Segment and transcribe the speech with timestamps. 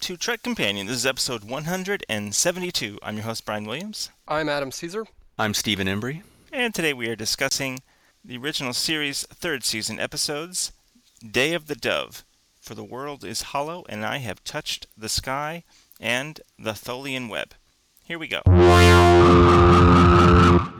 [0.00, 0.86] and welcome to Trek Companion.
[0.86, 2.98] This is episode 172.
[3.02, 4.10] I'm your host, Brian Williams.
[4.26, 5.06] I'm Adam Caesar.
[5.38, 6.22] I'm Stephen Embry.
[6.52, 7.80] And today we are discussing
[8.24, 10.72] the original series, third season episodes
[11.28, 12.24] Day of the Dove,
[12.60, 15.64] For the World is Hollow, and I Have Touched the Sky,
[16.00, 17.54] and The Tholian Web.
[18.04, 18.40] Here we go.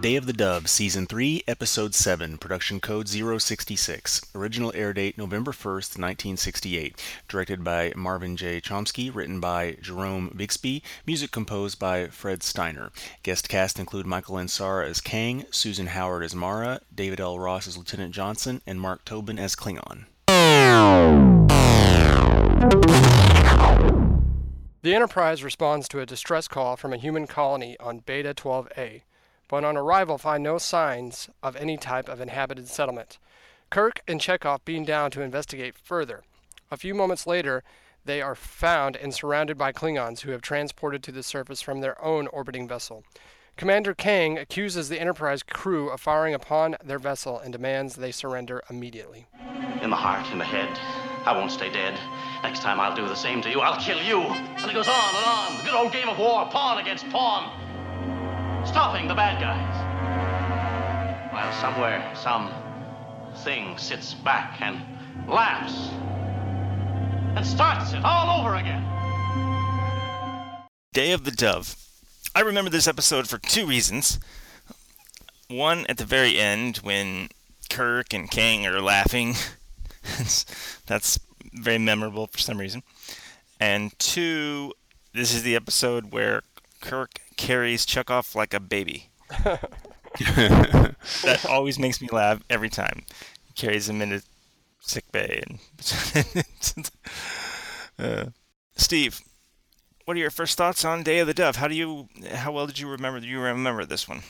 [0.01, 4.23] Day of the Dove, Season 3, Episode 7, Production Code 066.
[4.35, 6.99] Original air date November 1st, 1968.
[7.29, 8.63] Directed by Marvin J.
[8.63, 12.92] Chomsky, written by Jerome Bixby, music composed by Fred Steiner.
[13.23, 17.39] Guest cast include Michael Ansara as Kang, Susan Howard as Mara, David L.
[17.39, 20.07] Ross as Lieutenant Johnson, and Mark Tobin as Klingon.
[24.83, 29.03] The Enterprise responds to a distress call from a human colony on Beta 12A,
[29.51, 33.19] but on arrival find no signs of any type of inhabited settlement.
[33.69, 36.23] Kirk and Chekov beam down to investigate further.
[36.70, 37.65] A few moments later,
[38.05, 42.03] they are found and surrounded by Klingons who have transported to the surface from their
[42.03, 43.03] own orbiting vessel.
[43.57, 48.62] Commander Kang accuses the Enterprise crew of firing upon their vessel and demands they surrender
[48.70, 49.27] immediately.
[49.83, 50.70] In the heart, in the head.
[51.27, 51.98] I won't stay dead.
[52.45, 53.61] Next time I'll do the same to you.
[53.61, 54.20] I'll kill you.
[54.20, 55.57] And it goes on and on.
[55.59, 57.70] The good old game of war, pawn against pawn.
[58.66, 59.77] Stopping the bad guys.
[61.33, 62.53] While somewhere, some
[63.44, 64.80] thing sits back and
[65.28, 65.91] laughs.
[67.36, 68.84] And starts it all over again.
[70.92, 71.77] Day of the Dove.
[72.34, 74.19] I remember this episode for two reasons.
[75.48, 77.29] One, at the very end, when
[77.70, 79.35] Kirk and Kang are laughing.
[80.86, 81.18] That's
[81.52, 82.83] very memorable for some reason.
[83.58, 84.73] And two,
[85.14, 86.42] this is the episode where
[86.80, 89.11] Kirk carries Chekov like a baby.
[90.18, 93.05] that always makes me laugh every time.
[93.46, 94.23] He carries him into
[94.80, 95.42] sick bay.
[95.46, 96.91] And
[97.98, 98.24] uh,
[98.77, 99.20] Steve,
[100.05, 101.57] what are your first thoughts on Day of the Dove?
[101.57, 103.20] How do you, how well did you remember?
[103.20, 104.23] Do you remember this one?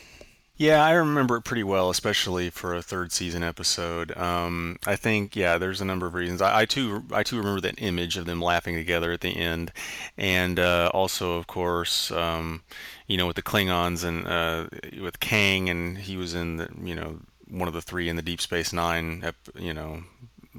[0.61, 4.15] Yeah, I remember it pretty well, especially for a third season episode.
[4.15, 6.43] Um, I think, yeah, there's a number of reasons.
[6.43, 9.73] I, I too, I too remember that image of them laughing together at the end,
[10.19, 12.63] and uh, also, of course, um,
[13.07, 14.67] you know, with the Klingons and uh,
[15.03, 18.23] with Kang, and he was in the, you know, one of the three in the
[18.23, 19.25] Deep Space Nine,
[19.59, 20.03] you know,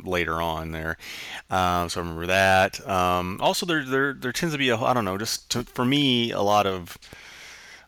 [0.04, 0.98] later on there.
[1.52, 2.90] Uh, so I remember that.
[2.90, 5.86] Um, also, there, there, there tends to be a, I don't know, just to, for
[5.86, 6.98] me, a lot of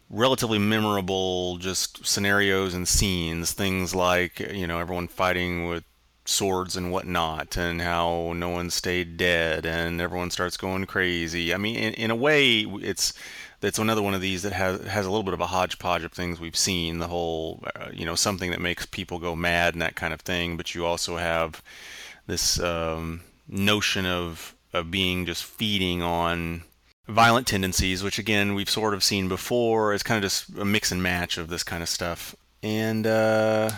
[0.10, 3.54] relatively memorable just scenarios and scenes.
[3.54, 5.84] Things like you know everyone fighting with
[6.26, 11.54] swords and whatnot, and how no one stayed dead, and everyone starts going crazy.
[11.54, 13.14] I mean, in, in a way, it's
[13.62, 16.12] it's another one of these that has has a little bit of a hodgepodge of
[16.12, 17.00] things we've seen.
[17.00, 20.22] The whole uh, you know something that makes people go mad and that kind of
[20.22, 21.62] thing, but you also have
[22.28, 26.64] this um, notion of of being just feeding on
[27.08, 29.94] violent tendencies, which again we've sort of seen before.
[29.94, 32.36] It's kind of just a mix and match of this kind of stuff.
[32.62, 33.72] And uh,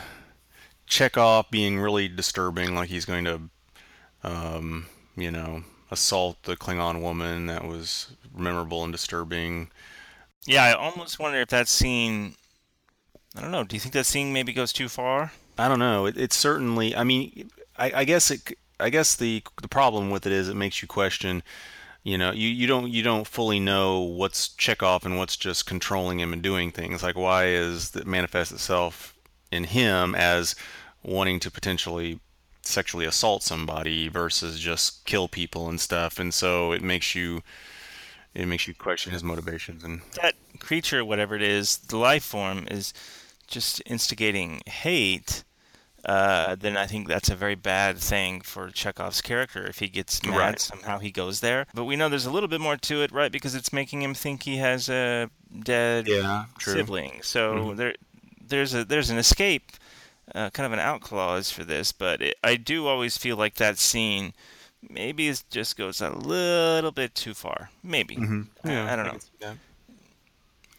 [0.87, 3.41] Chekov being really disturbing, like he's going to,
[4.23, 7.47] um, you know, assault the Klingon woman.
[7.47, 9.69] That was memorable and disturbing.
[10.45, 12.35] Yeah, I almost wonder if that scene.
[13.35, 13.63] I don't know.
[13.63, 15.33] Do you think that scene maybe goes too far?
[15.57, 16.05] I don't know.
[16.05, 16.95] It, it's certainly.
[16.95, 18.57] I mean, I, I guess it.
[18.79, 21.41] I guess the the problem with it is it makes you question
[22.05, 26.19] you know you, you don't you don't fully know what's Chekov and what's just controlling
[26.19, 27.03] him and doing things.
[27.03, 29.13] Like why is that manifest itself
[29.51, 30.55] in him as
[31.03, 32.19] wanting to potentially
[32.61, 36.19] sexually assault somebody versus just kill people and stuff?
[36.19, 37.41] And so it makes you
[38.35, 42.67] it makes you question his motivations and that creature whatever it is the life form
[42.69, 42.93] is
[43.47, 45.43] just instigating hate
[46.05, 49.65] uh, then I think that's a very bad thing for Chekov's character.
[49.65, 50.59] If he gets mad, Right.
[50.59, 51.65] somehow he goes there.
[51.73, 53.31] But we know there's a little bit more to it, right?
[53.31, 55.29] Because it's making him think he has a
[55.63, 56.73] dead Yeah, true.
[56.73, 57.21] sibling.
[57.23, 57.77] So Mhm.
[57.77, 57.95] there,
[58.47, 59.71] there's a there's an escape,
[60.35, 61.91] uh, kind of an out clause for this.
[61.91, 64.33] But it, I do always feel like that scene
[64.87, 67.71] maybe it just goes a little bit too far.
[67.81, 68.15] Maybe.
[68.17, 68.47] Mhm.
[68.63, 69.11] I- Yeah, I don't I
[69.41, 69.57] know.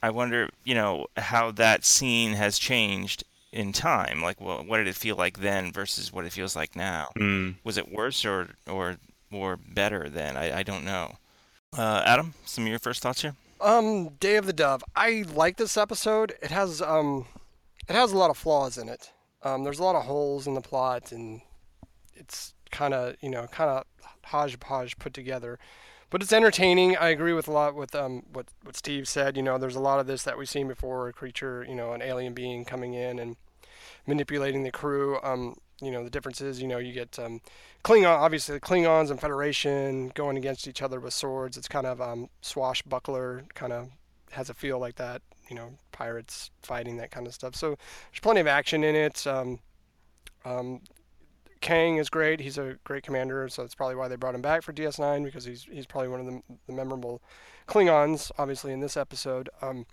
[0.02, 4.22] I wonder, you know, how that scene has changed in time.
[4.22, 7.10] Like, well, what did it feel like then versus what it feels like now?
[7.16, 7.56] Mm.
[7.64, 8.96] Was it worse or or
[9.32, 10.37] or better then?
[10.37, 11.16] I, I don't know.
[11.76, 13.34] Uh, Adam, some of your first thoughts here?
[13.60, 14.84] Um, Day of the Dove.
[14.94, 16.34] I like this episode.
[16.43, 17.26] It has um,
[17.88, 19.10] it has a lot of flaws in it.
[19.43, 21.40] Um, there's a lot of holes in the plot, and
[22.14, 23.84] it's kind of you know kind of
[24.25, 25.58] hodgepodge put together.
[26.08, 26.97] But it's entertaining.
[26.97, 29.37] I agree with a lot with um what what Steve said.
[29.37, 31.08] You know, there's a lot of this that we've seen before.
[31.08, 33.37] A creature, you know, an alien being coming in and
[34.06, 35.19] manipulating the crew.
[35.23, 36.61] Um, you know the differences.
[36.61, 37.41] You know, you get um,
[37.85, 41.56] Klingon, obviously Klingons and Federation going against each other with swords.
[41.56, 43.91] It's kind of um, swashbuckler, kind of
[44.32, 45.23] has a feel like that.
[45.49, 47.55] You know, pirates fighting that kind of stuff.
[47.55, 47.76] So
[48.11, 49.26] there's plenty of action in it.
[49.26, 49.61] Um,
[50.44, 50.81] um,
[51.61, 52.41] Kang is great.
[52.41, 55.44] He's a great commander, so that's probably why they brought him back for DS9 because
[55.44, 57.23] he's he's probably one of the, the memorable
[57.67, 59.49] Klingons, obviously in this episode.
[59.62, 59.87] Um,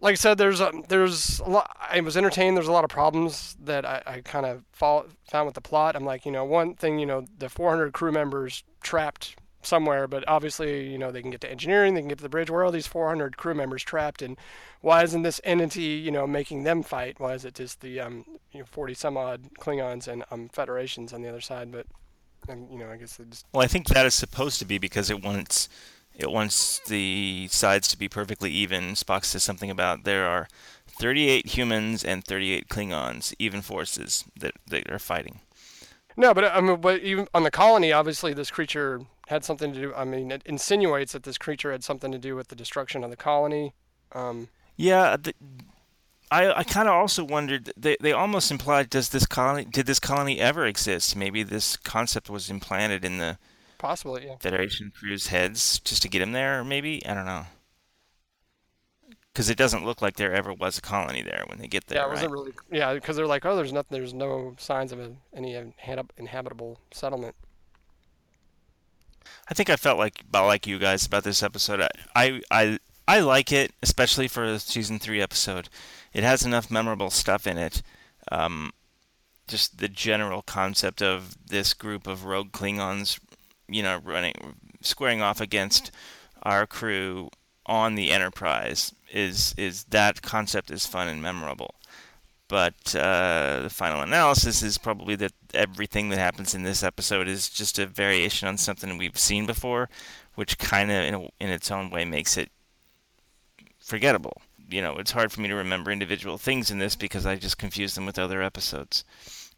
[0.00, 1.76] like I said, there's a, there's a lot.
[1.80, 2.56] I was entertained.
[2.56, 5.94] There's a lot of problems that I, I kind of found with the plot.
[5.94, 10.24] I'm like, you know, one thing, you know, the 400 crew members trapped somewhere, but
[10.28, 12.50] obviously, you know, they can get to engineering, they can get to the bridge.
[12.50, 14.36] Where are all these 400 crew members trapped, and
[14.80, 17.18] why isn't this entity, you know, making them fight?
[17.18, 21.12] Why is it just the um, you know, 40 some odd Klingons and um, Federations
[21.12, 21.72] on the other side?
[21.72, 21.86] But,
[22.48, 23.46] and you know, I guess just.
[23.52, 25.68] Well, I think that is supposed to be because it wants
[26.14, 28.92] it wants the sides to be perfectly even.
[28.92, 30.48] Spock says something about there are
[30.86, 35.40] 38 humans and 38 Klingons, even forces that, that are fighting.
[36.16, 39.80] No, but I mean, but even on the colony, obviously, this creature had something to
[39.80, 39.94] do.
[39.94, 43.10] I mean, it insinuates that this creature had something to do with the destruction of
[43.10, 43.74] the colony.
[44.12, 45.34] Um, yeah, the,
[46.30, 47.72] I I kind of also wondered.
[47.76, 51.16] They they almost implied does this colony did this colony ever exist?
[51.16, 53.38] Maybe this concept was implanted in the
[53.82, 54.36] Possibly, yeah.
[54.38, 57.04] Federation crew's heads just to get him there, maybe?
[57.04, 57.46] I don't know.
[59.32, 61.98] Because it doesn't look like there ever was a colony there when they get there.
[61.98, 62.38] Yeah, it wasn't right?
[62.38, 62.52] really.
[62.70, 63.98] Yeah, because they're like, oh, there's nothing.
[63.98, 65.60] There's no signs of a, any
[66.16, 67.34] inhabitable settlement.
[69.48, 71.86] I think I felt like about like you guys about this episode.
[72.14, 72.78] I, I
[73.08, 75.68] I like it, especially for a season three episode.
[76.12, 77.82] It has enough memorable stuff in it.
[78.30, 78.72] Um,
[79.48, 83.18] just the general concept of this group of rogue Klingons
[83.72, 84.34] you know, running,
[84.80, 85.90] squaring off against
[86.42, 87.30] our crew
[87.66, 91.74] on the Enterprise is is that concept is fun and memorable.
[92.52, 97.48] But uh, the final analysis is probably that everything that happens in this episode is
[97.48, 99.88] just a variation on something we've seen before,
[100.34, 102.50] which kind of, in, in its own way, makes it
[103.78, 104.42] forgettable.
[104.68, 107.56] You know, it's hard for me to remember individual things in this because I just
[107.56, 109.02] confuse them with other episodes.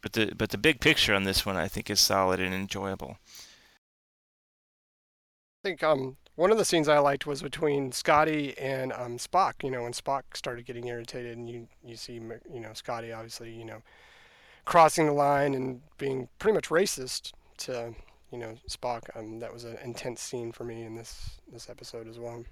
[0.00, 3.16] But the but the big picture on this one, I think, is solid and enjoyable
[5.64, 9.62] I think um, one of the scenes I liked was between Scotty and um, Spock.
[9.62, 13.52] You know, when Spock started getting irritated, and you you see you know Scotty obviously
[13.52, 13.82] you know
[14.64, 17.94] crossing the line and being pretty much racist to
[18.30, 19.02] you know Spock.
[19.16, 22.44] Um, that was an intense scene for me in this this episode as well.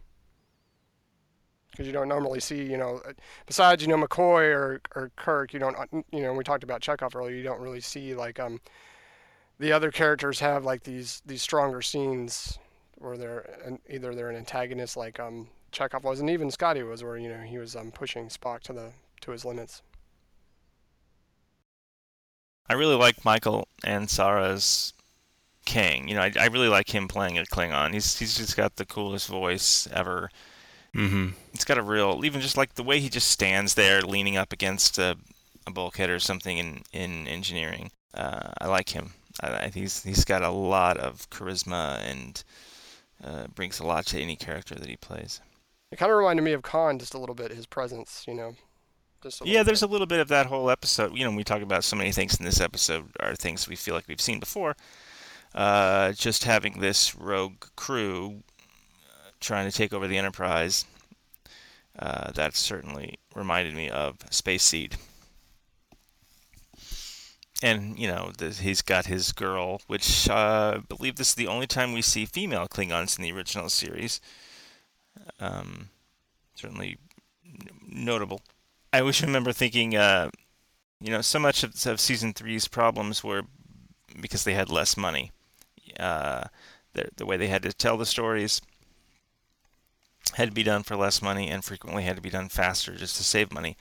[1.71, 3.01] Because you don't normally see, you know,
[3.47, 5.77] besides you know McCoy or or Kirk, you don't,
[6.13, 7.35] you know, we talked about Chekov earlier.
[7.35, 8.61] You don't really see like um
[9.59, 12.59] the other characters have like these these stronger scenes
[13.03, 17.03] where they're an, either they're an antagonist like um, Chekov was, and even Scotty was,
[17.03, 18.91] where you know he was um, pushing Spock to the
[19.23, 19.83] to his limits.
[22.69, 24.93] I really like Michael Ansara's
[25.67, 26.09] Kang.
[26.09, 27.93] You know, I, I really like him playing a Klingon.
[27.93, 30.31] He's he's just got the coolest voice ever.
[30.95, 31.31] Mm-hmm.
[31.55, 34.53] It's got a real, even just like the way he just stands there, leaning up
[34.53, 35.17] against a,
[35.67, 37.91] a bulkhead or something in in engineering.
[38.15, 39.13] Uh, I like him.
[39.43, 42.43] I, he's he's got a lot of charisma and
[43.23, 45.41] uh, brings a lot to any character that he plays.
[45.91, 48.57] It kind of reminded me of Khan just a little bit, his presence, you know.
[49.45, 49.91] yeah, there's bit.
[49.91, 51.17] a little bit of that whole episode.
[51.17, 53.95] You know, we talk about so many things in this episode are things we feel
[53.95, 54.77] like we've seen before.
[55.55, 58.43] Uh, just having this rogue crew
[59.07, 60.87] uh, trying to take over the Enterprise,
[61.99, 64.97] uh, that certainly reminded me of Space Seed
[67.63, 71.67] and you know he's got his girl, which uh, I believe this is the only
[71.67, 74.21] time we see female Klingons in the original series.
[75.39, 75.91] Um,
[76.55, 76.99] certainly
[77.87, 78.43] notable.
[78.93, 80.31] I always remember thinking, uh,
[81.01, 83.43] you know, so much of, of, season three's problems were
[84.21, 85.31] because they had less money.
[85.99, 86.45] Uh,
[86.95, 88.61] the, the way they had to tell the stories
[90.35, 93.17] had to be done for less money and frequently had to be done faster just
[93.17, 93.77] to save money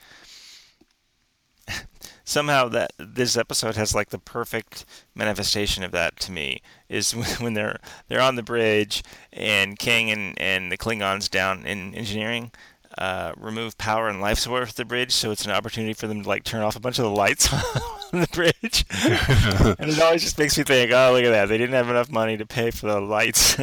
[2.24, 7.54] somehow that this episode has like the perfect manifestation of that to me is when
[7.54, 9.02] they're they're on the bridge
[9.32, 12.52] and Kang and, and the Klingons down in engineering
[12.98, 16.22] uh, remove power and life support for the bridge, so it's an opportunity for them
[16.22, 17.52] to like turn off a bunch of the lights
[18.12, 18.84] on the bridge.
[19.78, 21.46] and it always just makes me think, oh, look at that!
[21.46, 23.58] They didn't have enough money to pay for the lights.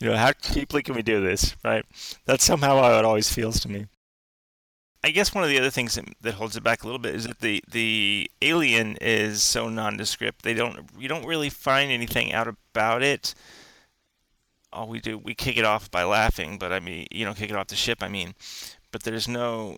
[0.00, 1.84] you know, how cheaply can we do this, right?
[2.24, 3.86] That's somehow how it always feels to me.
[5.06, 7.14] I guess one of the other things that, that holds it back a little bit
[7.14, 10.42] is that the the alien is so nondescript.
[10.42, 13.32] They don't you don't really find anything out about it.
[14.72, 17.50] All we do we kick it off by laughing, but I mean you know kick
[17.50, 18.02] it off the ship.
[18.02, 18.34] I mean,
[18.90, 19.76] but there's no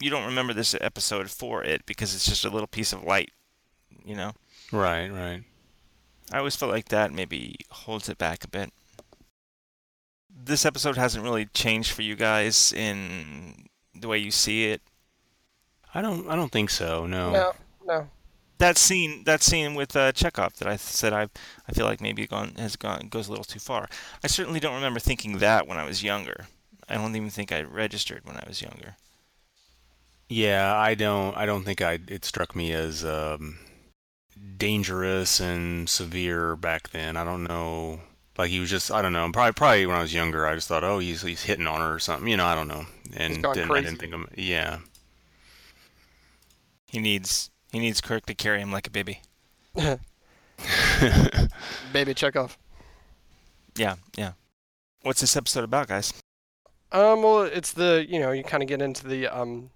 [0.00, 3.32] you don't remember this episode for it because it's just a little piece of light
[4.02, 4.32] you know.
[4.72, 5.42] Right, right.
[6.32, 8.72] I always felt like that maybe holds it back a bit.
[10.34, 13.66] This episode hasn't really changed for you guys in
[14.00, 14.82] the way you see it.
[15.94, 16.28] I don't.
[16.28, 17.06] I don't think so.
[17.06, 17.32] No.
[17.32, 17.52] No,
[17.84, 18.08] no.
[18.58, 21.28] That scene, that scene with uh, Chekov that I said I,
[21.68, 23.88] I feel like maybe gone has gone goes a little too far.
[24.24, 26.46] I certainly don't remember thinking that when I was younger.
[26.88, 28.96] I don't even think I registered when I was younger.
[30.28, 31.36] Yeah, I don't.
[31.36, 31.98] I don't think I.
[32.08, 33.58] It struck me as um,
[34.56, 37.16] dangerous and severe back then.
[37.16, 38.00] I don't know.
[38.38, 38.90] Like he was just.
[38.90, 39.30] I don't know.
[39.32, 39.52] Probably.
[39.52, 41.98] Probably when I was younger, I just thought, oh, he's he's hitting on her or
[41.98, 42.28] something.
[42.28, 42.84] You know, I don't know.
[43.16, 44.26] And gone didn't, I didn't think of.
[44.36, 44.78] Yeah.
[46.86, 49.20] He needs he needs Kirk to carry him like a baby.
[49.74, 49.98] Baby
[52.14, 52.56] Chekov.
[53.76, 54.32] Yeah, yeah.
[55.02, 56.12] What's this episode about, guys?
[56.92, 59.70] Um, well, it's the you know you kind of get into the um,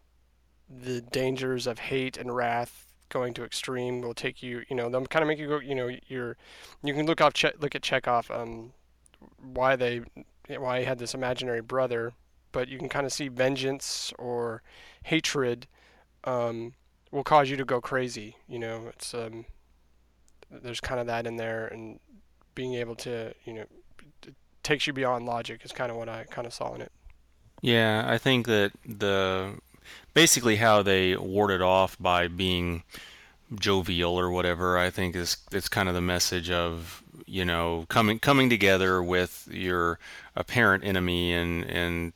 [0.69, 5.07] the dangers of hate and wrath going to extreme will take you you know they'll
[5.07, 6.37] kind of make you go you know you're
[6.83, 8.73] you can look off che- look at Chekov um
[9.39, 10.03] why they
[10.49, 12.13] why he had this imaginary brother
[12.53, 14.63] but you can kind of see vengeance or
[15.05, 15.67] hatred
[16.25, 16.73] um
[17.11, 19.45] will cause you to go crazy you know it's um
[20.51, 22.01] there's kind of that in there and
[22.55, 23.65] being able to you know
[24.27, 26.93] it takes you beyond logic is kind of what I kind of saw in it.
[27.63, 29.55] Yeah, I think that the
[30.15, 32.83] basically how they ward it off by being
[33.55, 38.19] jovial or whatever, I think is it's kind of the message of you know coming
[38.19, 39.99] coming together with your
[40.37, 42.13] apparent enemy and and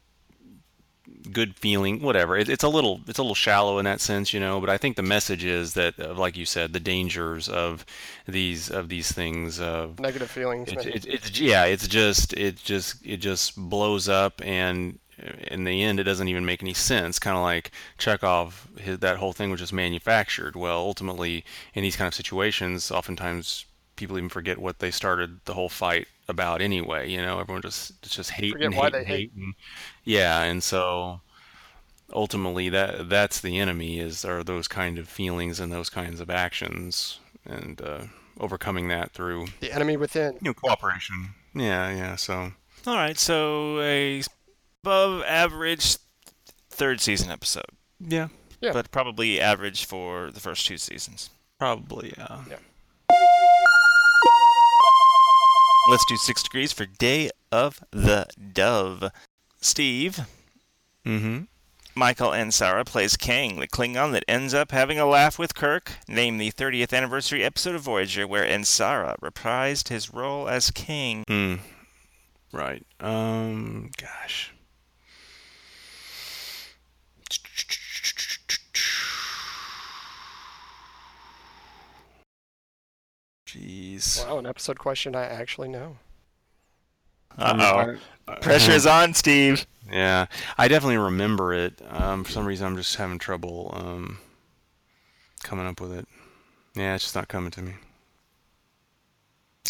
[1.33, 4.41] good feeling whatever it, it's a little it's a little shallow in that sense you
[4.41, 7.87] know but i think the message is that like you said the dangers of
[8.27, 10.75] these of these things of Negative feelings.
[10.75, 10.91] maybe.
[10.91, 14.99] it's, it's yeah it's just it just it just blows up and
[15.49, 19.17] in the end it doesn't even make any sense kind of like chekov his, that
[19.19, 21.45] whole thing was just manufactured well ultimately
[21.75, 23.65] in these kind of situations oftentimes
[23.97, 27.93] people even forget what they started the whole fight about anyway you know everyone just
[28.03, 29.17] it's just hate Forget and why hate they and hate.
[29.17, 29.55] hate and,
[30.05, 31.21] yeah and so
[32.13, 36.31] ultimately that that's the enemy is are those kind of feelings and those kinds of
[36.31, 38.03] actions and uh,
[38.41, 40.35] overcoming that through the enemy within.
[40.35, 41.31] you know, cooperation.
[41.55, 42.17] Yeah, yeah.
[42.17, 42.53] So
[42.87, 44.23] All right, so a
[44.85, 45.97] above average
[46.69, 47.65] third season episode,
[48.01, 48.29] yeah,
[48.61, 48.73] Yeah.
[48.75, 51.31] but probably average for the first two seasons.
[51.59, 52.45] probably yeah.
[52.51, 52.57] Yeah.
[55.89, 59.11] Let's do six degrees for Day of the Dove.
[59.61, 60.21] Steve,
[61.07, 61.45] Mm-hmm.
[61.95, 65.93] Michael Ansara plays Kang, the Klingon that ends up having a laugh with Kirk.
[66.09, 71.23] Name the 30th anniversary episode of Voyager where Ansara reprised his role as Kang.
[71.29, 71.55] Hmm.
[72.53, 72.85] Right.
[73.01, 73.91] Um.
[74.01, 74.53] Gosh.
[83.55, 84.27] Jeez.
[84.27, 85.99] Wow, an episode question I actually know.
[87.39, 87.97] Uh
[88.29, 88.35] oh.
[88.41, 89.67] Pressure's on, Steve.
[89.91, 91.81] Yeah, I definitely remember it.
[91.89, 94.19] Um, for some reason, I'm just having trouble um,
[95.43, 96.09] coming up with it.
[96.75, 97.75] Yeah, it's just not coming to me.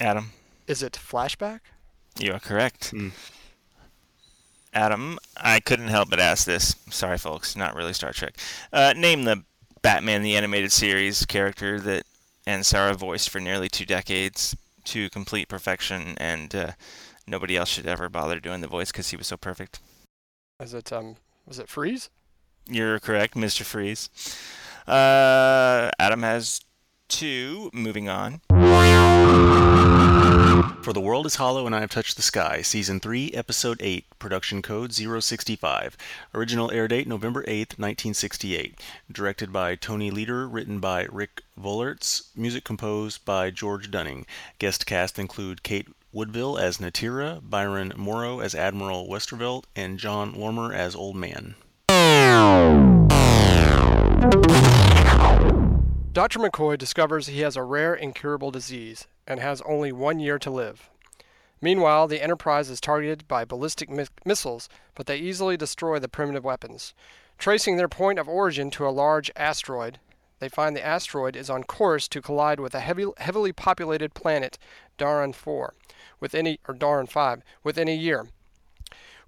[0.01, 0.31] Adam,
[0.67, 1.61] Is it flashback?
[2.19, 2.91] you are correct.
[2.91, 3.09] Hmm.
[4.73, 6.75] Adam, I couldn't help but ask this.
[6.91, 8.37] Sorry, folks, not really Star Trek.
[8.73, 9.45] Uh, name the
[9.83, 12.05] Batman the Animated Series character that
[12.47, 16.73] Ansara voiced for nearly two decades to complete perfection, and uh,
[17.27, 19.81] nobody else should ever bother doing the voice because he was so perfect.
[20.61, 21.17] Is it um?
[21.47, 22.11] Was it freeze?
[22.67, 23.63] You're correct, Mr.
[23.63, 24.09] Freeze.
[24.87, 26.61] Uh, Adam has
[27.09, 27.71] two.
[27.73, 28.41] Moving on.
[30.83, 34.07] For the World is Hollow and I Have Touched the Sky, Season 3, Episode 8,
[34.19, 35.97] Production Code 065.
[36.35, 38.81] Original air date November 8th, 1968.
[39.11, 44.25] Directed by Tony Leader, written by Rik Vollaerts, music composed by George Duning.
[44.59, 50.73] Guest cast include Kate Woodville as Natira, Byron Morrow as Admiral Westervliet, and Jon Lormer
[50.73, 51.55] as Old Man.
[56.15, 56.39] Dr.
[56.39, 60.89] McCoy discovers he has a rare incurable disease and has only one year to live.
[61.61, 66.45] Meanwhile, the Enterprise is targeted by ballistic mi- missiles, but they easily destroy the primitive
[66.45, 66.95] weapons.
[67.37, 69.99] Tracing their point of origin to a large asteroid,
[70.39, 74.57] they find the asteroid is on course to collide with a heavy, heavily populated planet,
[74.97, 75.75] Daran 4,
[76.21, 78.29] within a, or Daran 5, within a year,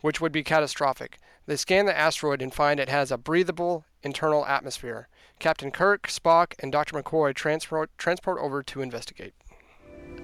[0.02, 1.18] which would be catastrophic.
[1.46, 5.08] They scan the asteroid and find it has a breathable internal atmosphere.
[5.38, 7.00] Captain Kirk, Spock, and Dr.
[7.00, 9.34] McCoy transport transport over to investigate.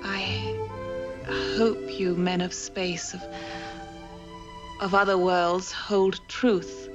[0.02, 0.57] I
[1.57, 3.23] hope you men of space, of,
[4.81, 6.88] of other worlds, hold truth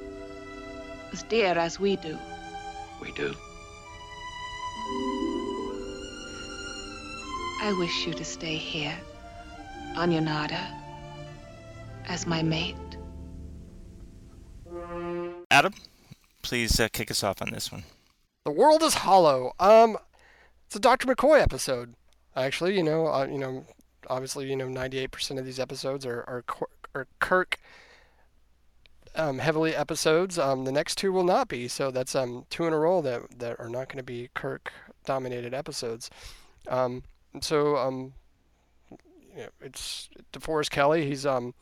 [1.12, 2.18] as dear as we do.
[3.02, 3.34] We do.
[7.62, 8.96] I wish you to stay here
[9.96, 10.60] on Yonada
[12.06, 12.76] as my mate.
[15.52, 15.74] Adam,
[16.42, 17.84] please uh, kick us off on this one.
[18.48, 19.52] The world is hollow.
[19.60, 19.98] Um,
[20.68, 21.06] it's a Dr.
[21.06, 21.96] McCoy episode.
[22.34, 23.66] Actually, you know, uh, you know,
[24.10, 26.46] obviously, you know, 98% of these episodes are are,
[26.96, 27.60] are Kirk
[29.16, 30.40] um, heavily episodes.
[30.40, 31.68] Um, the next two will not be.
[31.68, 34.72] So that's um two in a row that that are not going to be Kirk
[35.04, 36.10] dominated episodes.
[36.70, 37.04] Um,
[37.42, 38.14] so um,
[38.90, 41.06] you know, it's DeForest Kelley.
[41.06, 41.54] He's um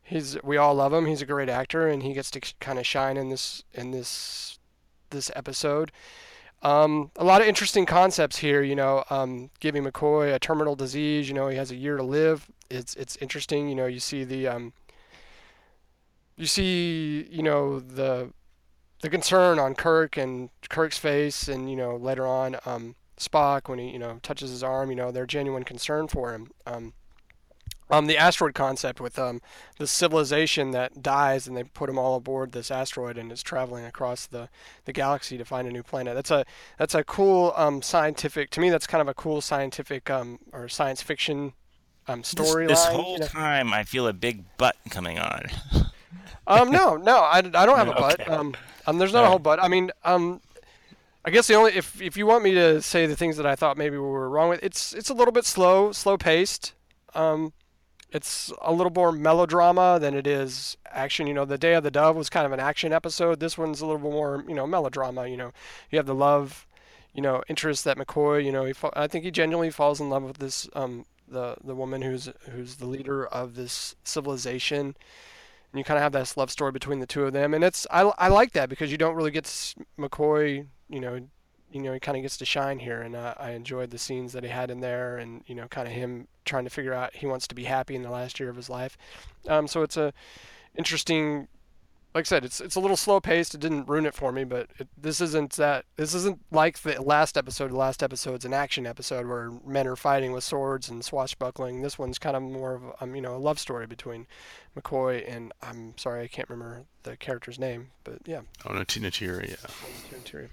[0.00, 1.06] he's we all love him.
[1.06, 4.59] He's a great actor, and he gets to kind of shine in this in this
[5.10, 5.92] this episode.
[6.62, 8.62] Um, a lot of interesting concepts here.
[8.62, 11.28] You know, um, giving McCoy a terminal disease.
[11.28, 12.50] You know, he has a year to live.
[12.68, 13.68] It's it's interesting.
[13.68, 14.72] You know, you see the um,
[16.36, 18.32] you see you know the
[19.02, 23.78] the concern on Kirk and Kirk's face, and you know later on um, Spock when
[23.78, 24.90] he you know touches his arm.
[24.90, 26.50] You know, their genuine concern for him.
[27.90, 29.40] Um, the asteroid concept with um,
[29.78, 33.84] the civilization that dies and they put them all aboard this asteroid and is traveling
[33.84, 34.48] across the,
[34.84, 36.14] the galaxy to find a new planet.
[36.14, 36.44] That's a
[36.78, 38.50] that's a cool um, scientific.
[38.50, 41.52] To me, that's kind of a cool scientific um, or science fiction
[42.06, 42.68] um, storyline.
[42.68, 43.26] This, this whole you know?
[43.26, 45.46] time, I feel a big butt coming on.
[46.46, 48.20] um, no, no, I, I don't have a butt.
[48.20, 48.32] Okay.
[48.32, 48.54] Um,
[48.86, 49.62] um, there's not all a whole butt.
[49.62, 50.40] I mean, um,
[51.24, 53.54] I guess the only if if you want me to say the things that I
[53.54, 56.74] thought maybe we were wrong with, it's it's a little bit slow, slow paced.
[57.14, 57.52] Um,
[58.12, 61.26] it's a little more melodrama than it is action.
[61.26, 63.40] You know, the Day of the Dove was kind of an action episode.
[63.40, 65.28] This one's a little more, you know, melodrama.
[65.28, 65.52] You know,
[65.90, 66.66] you have the love,
[67.14, 68.44] you know, interest that McCoy.
[68.44, 71.74] You know, he, I think he genuinely falls in love with this, um, the the
[71.74, 74.96] woman who's who's the leader of this civilization.
[75.72, 77.86] And you kind of have this love story between the two of them, and it's
[77.92, 79.44] I, I like that because you don't really get
[79.96, 81.20] McCoy, you know,
[81.70, 84.32] you know, he kind of gets to shine here, and uh, I enjoyed the scenes
[84.32, 87.14] that he had in there, and you know, kind of him trying to figure out
[87.14, 88.98] he wants to be happy in the last year of his life.
[89.48, 90.12] Um, so it's a
[90.74, 91.46] interesting,
[92.12, 93.54] like I said, it's it's a little slow paced.
[93.54, 95.84] It didn't ruin it for me, but it, this isn't that.
[95.96, 97.70] This isn't like the last episode.
[97.70, 101.82] The last episode's an action episode where men are fighting with swords and swashbuckling.
[101.82, 104.26] This one's kind of more of um, you know a love story between
[104.76, 108.40] McCoy and I'm sorry I can't remember the character's name, but yeah.
[108.66, 110.18] Oh, Natira, yeah.
[110.18, 110.48] Natira.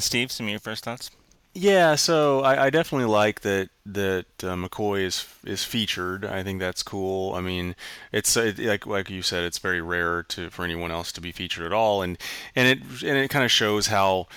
[0.00, 1.10] Steve, some of your first thoughts?
[1.54, 6.24] Yeah, so I, I definitely like that that uh, McCoy is is featured.
[6.24, 7.34] I think that's cool.
[7.34, 7.74] I mean,
[8.12, 11.32] it's it, like like you said, it's very rare to for anyone else to be
[11.32, 12.16] featured at all, and
[12.54, 14.28] and it and it kind of shows how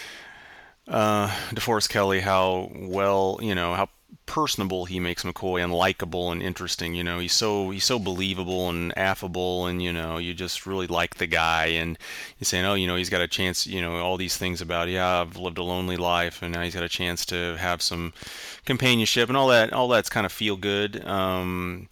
[0.88, 3.90] uh, DeForest Kelley how well you know how
[4.26, 6.96] personable he makes McCoy and likable and interesting.
[6.96, 10.88] You know, he's so he's so believable and affable, and you know, you just really
[10.88, 11.68] like the guy.
[11.68, 11.98] And
[12.38, 13.68] you're saying, oh, you know, he's got a chance.
[13.68, 16.76] You know, all these things about yeah, I've lived a lonely life, and now he's
[16.76, 18.14] got a chance to have some
[18.66, 19.74] companionship and all that.
[19.74, 21.06] All that's kind of feel good.
[21.06, 21.90] Um,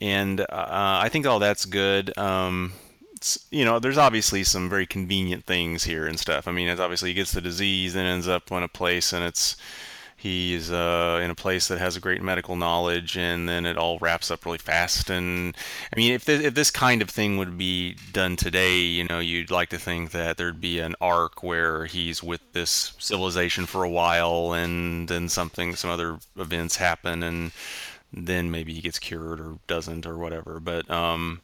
[0.00, 2.16] and uh, I think all that's good.
[2.18, 2.72] Um,
[3.50, 6.48] you know, there's obviously some very convenient things here and stuff.
[6.48, 9.24] I mean, it's obviously he gets the disease and ends up in a place, and
[9.24, 9.56] it's
[10.20, 13.98] he's uh, in a place that has a great medical knowledge, and then it all
[14.00, 15.08] wraps up really fast.
[15.08, 15.56] And
[15.92, 19.18] I mean, if this, if this kind of thing would be done today, you know,
[19.18, 23.82] you'd like to think that there'd be an arc where he's with this civilization for
[23.82, 27.52] a while, and then something, some other events happen, and
[28.12, 30.60] then maybe he gets cured or doesn't or whatever.
[30.60, 31.40] But um,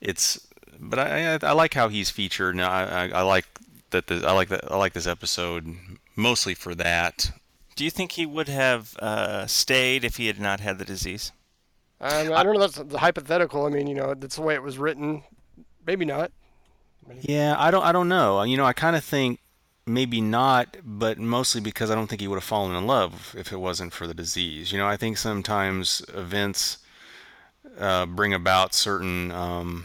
[0.00, 0.46] it's
[0.80, 2.56] but I, I, I like how he's featured.
[2.56, 3.46] Now I, I, I like
[3.90, 4.06] that.
[4.06, 4.72] The, I like that.
[4.72, 5.76] I like this episode
[6.16, 7.32] mostly for that.
[7.78, 11.30] Do you think he would have uh, stayed if he had not had the disease?
[12.00, 12.66] Um, I don't know.
[12.66, 13.66] That's the hypothetical.
[13.66, 15.22] I mean, you know, that's the way it was written.
[15.86, 16.32] Maybe not.
[17.20, 17.84] Yeah, I don't.
[17.84, 18.42] I don't know.
[18.42, 19.38] You know, I kind of think
[19.86, 23.52] maybe not, but mostly because I don't think he would have fallen in love if
[23.52, 24.72] it wasn't for the disease.
[24.72, 26.78] You know, I think sometimes events
[27.78, 29.84] uh, bring about certain um,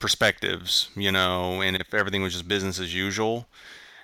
[0.00, 0.90] perspectives.
[0.94, 3.46] You know, and if everything was just business as usual,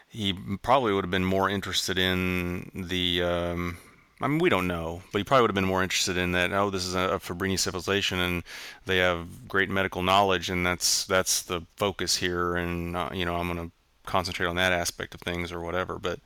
[0.08, 3.22] he probably would have been more interested in the.
[3.22, 3.78] Um,
[4.20, 6.52] I mean, we don't know, but he probably would have been more interested in that.
[6.52, 8.42] Oh, this is a, a Fabrini civilization, and
[8.86, 12.56] they have great medical knowledge, and that's that's the focus here.
[12.56, 13.72] And uh, you know, I'm going to
[14.06, 15.98] concentrate on that aspect of things or whatever.
[15.98, 16.20] But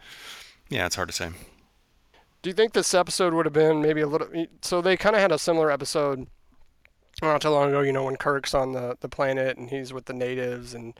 [0.68, 1.30] yeah, it's hard to say.
[2.40, 4.28] Do you think this episode would have been maybe a little?
[4.62, 6.28] So they kind of had a similar episode
[7.20, 7.80] not too long ago.
[7.80, 10.94] You know, when Kirk's on the the planet and he's with the natives and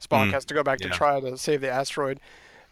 [0.00, 0.88] Spock mm, has to go back yeah.
[0.88, 2.20] to try to save the asteroid.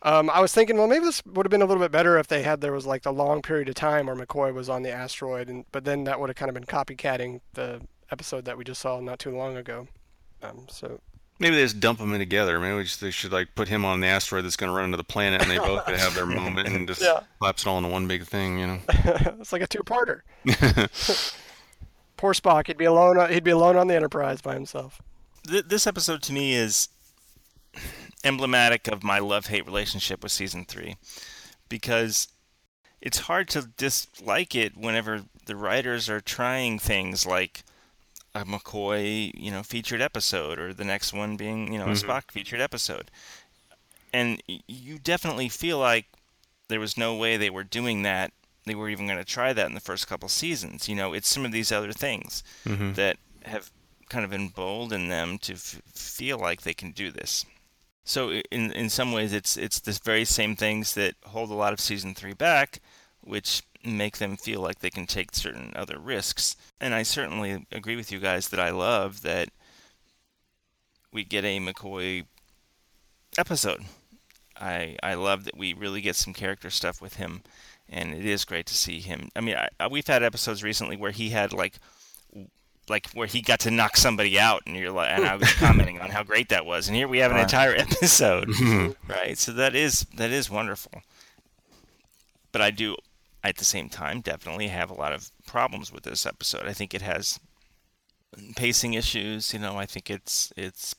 [0.02, 2.26] Um, I was thinking, well, maybe this would have been a little bit better if
[2.26, 4.90] they had there was like the long period of time where McCoy was on the
[4.90, 7.80] asteroid, and but then that would have kind of been copycatting the
[8.10, 9.86] episode that we just saw not too long ago.
[10.42, 11.00] Um, so
[11.38, 12.60] Maybe they just dump them in together.
[12.60, 14.84] Maybe we just, they should like put him on the asteroid that's going to run
[14.86, 17.20] into the planet, and they both could have their moment and just Yeah.
[17.38, 18.58] collapse it all into one big thing.
[18.60, 18.78] You know.
[19.40, 20.20] it's like a two-parter.
[22.16, 22.68] Poor Spock.
[22.68, 23.18] He'd be alone.
[23.18, 25.00] on- He'd be alone on the Enterprise by himself.
[25.44, 26.88] This episode to me is
[28.24, 30.96] emblematic of my love-hate relationship with season three,
[31.68, 32.28] because
[33.00, 37.64] it's hard to dislike it whenever the writers are trying things like
[38.34, 42.10] a McCoy, you know, featured episode, or the next one being, you know, a mm-hmm.
[42.10, 43.10] Spock featured episode,
[44.12, 46.06] and you definitely feel like
[46.68, 48.32] there was no way they were doing that.
[48.64, 50.88] They were even going to try that in the first couple seasons.
[50.88, 52.92] You know, it's some of these other things mm-hmm.
[52.92, 53.70] that have
[54.08, 57.44] kind of emboldened them to f- feel like they can do this.
[58.04, 61.72] So in in some ways, it's it's the very same things that hold a lot
[61.72, 62.80] of season three back,
[63.20, 66.56] which make them feel like they can take certain other risks.
[66.80, 69.48] And I certainly agree with you guys that I love that
[71.12, 72.26] we get a McCoy
[73.38, 73.82] episode.
[74.56, 77.42] I I love that we really get some character stuff with him,
[77.88, 79.28] and it is great to see him.
[79.36, 81.74] I mean, I, we've had episodes recently where he had like
[82.88, 86.00] like where he got to knock somebody out, and you're like, and I was commenting
[86.00, 88.50] on how great that was, and here we have an entire episode,
[89.08, 89.38] right?
[89.38, 91.02] So that is that is wonderful.
[92.50, 92.96] But I do,
[93.42, 96.66] at the same time, definitely have a lot of problems with this episode.
[96.66, 97.40] I think it has
[98.56, 99.52] pacing issues.
[99.52, 100.94] You know, I think it's it's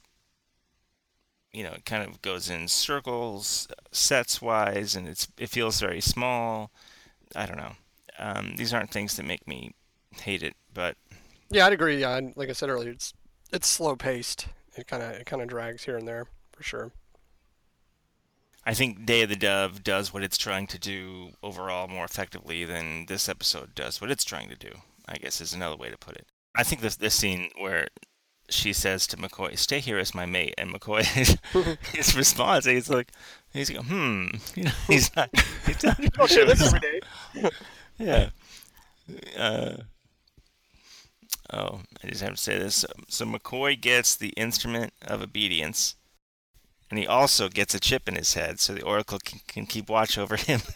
[1.51, 6.01] you know it kind of goes in circles, sets wise, and it's it feels very
[6.01, 6.71] small.
[7.35, 7.73] I don't know.
[8.19, 9.73] Um, these aren't things that make me
[10.11, 10.97] hate it, but
[11.53, 11.99] Yeah, I'd agree.
[11.99, 13.13] Yeah, and like I said earlier, it's
[13.51, 14.47] it's slow paced.
[14.75, 16.91] It kind of it kind of drags here and there for sure.
[18.65, 22.63] I think Day of the Dove does what it's trying to do overall more effectively
[22.63, 24.71] than this episode does what it's trying to do.
[25.07, 26.25] I guess is another way to put it.
[26.55, 27.87] I think this this scene where
[28.49, 31.03] she says to McCoy, "Stay here as my mate," and McCoy
[31.93, 33.11] his response he's like
[33.51, 35.29] he's going, "Hmm," you know, he's not
[35.65, 37.49] he's not Don't this every day.
[37.99, 38.29] yeah.
[39.37, 39.75] Uh,
[41.53, 42.85] oh, I just have to say this.
[43.07, 45.95] So McCoy gets the instrument of obedience,
[46.89, 49.89] and he also gets a chip in his head, so the Oracle can, can keep
[49.89, 50.61] watch over him.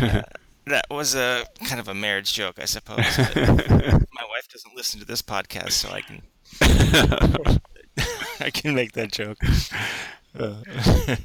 [0.00, 0.22] Uh,
[0.66, 2.98] that was a kind of a marriage joke, I suppose.
[3.36, 6.22] my wife doesn't listen to this podcast, so I can
[8.40, 9.38] I can make that joke.
[10.38, 11.16] Uh,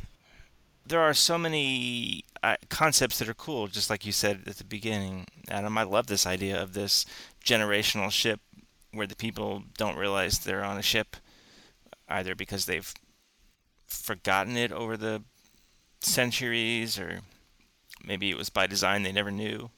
[0.86, 4.64] there are so many uh, concepts that are cool, just like you said at the
[4.64, 5.78] beginning, Adam.
[5.78, 7.06] I love this idea of this
[7.44, 8.40] generational ship
[8.92, 11.16] where the people don't realize they're on a ship,
[12.08, 12.94] either because they've
[13.88, 15.24] forgotten it over the
[16.02, 17.20] centuries, or
[18.04, 19.70] maybe it was by design they never knew.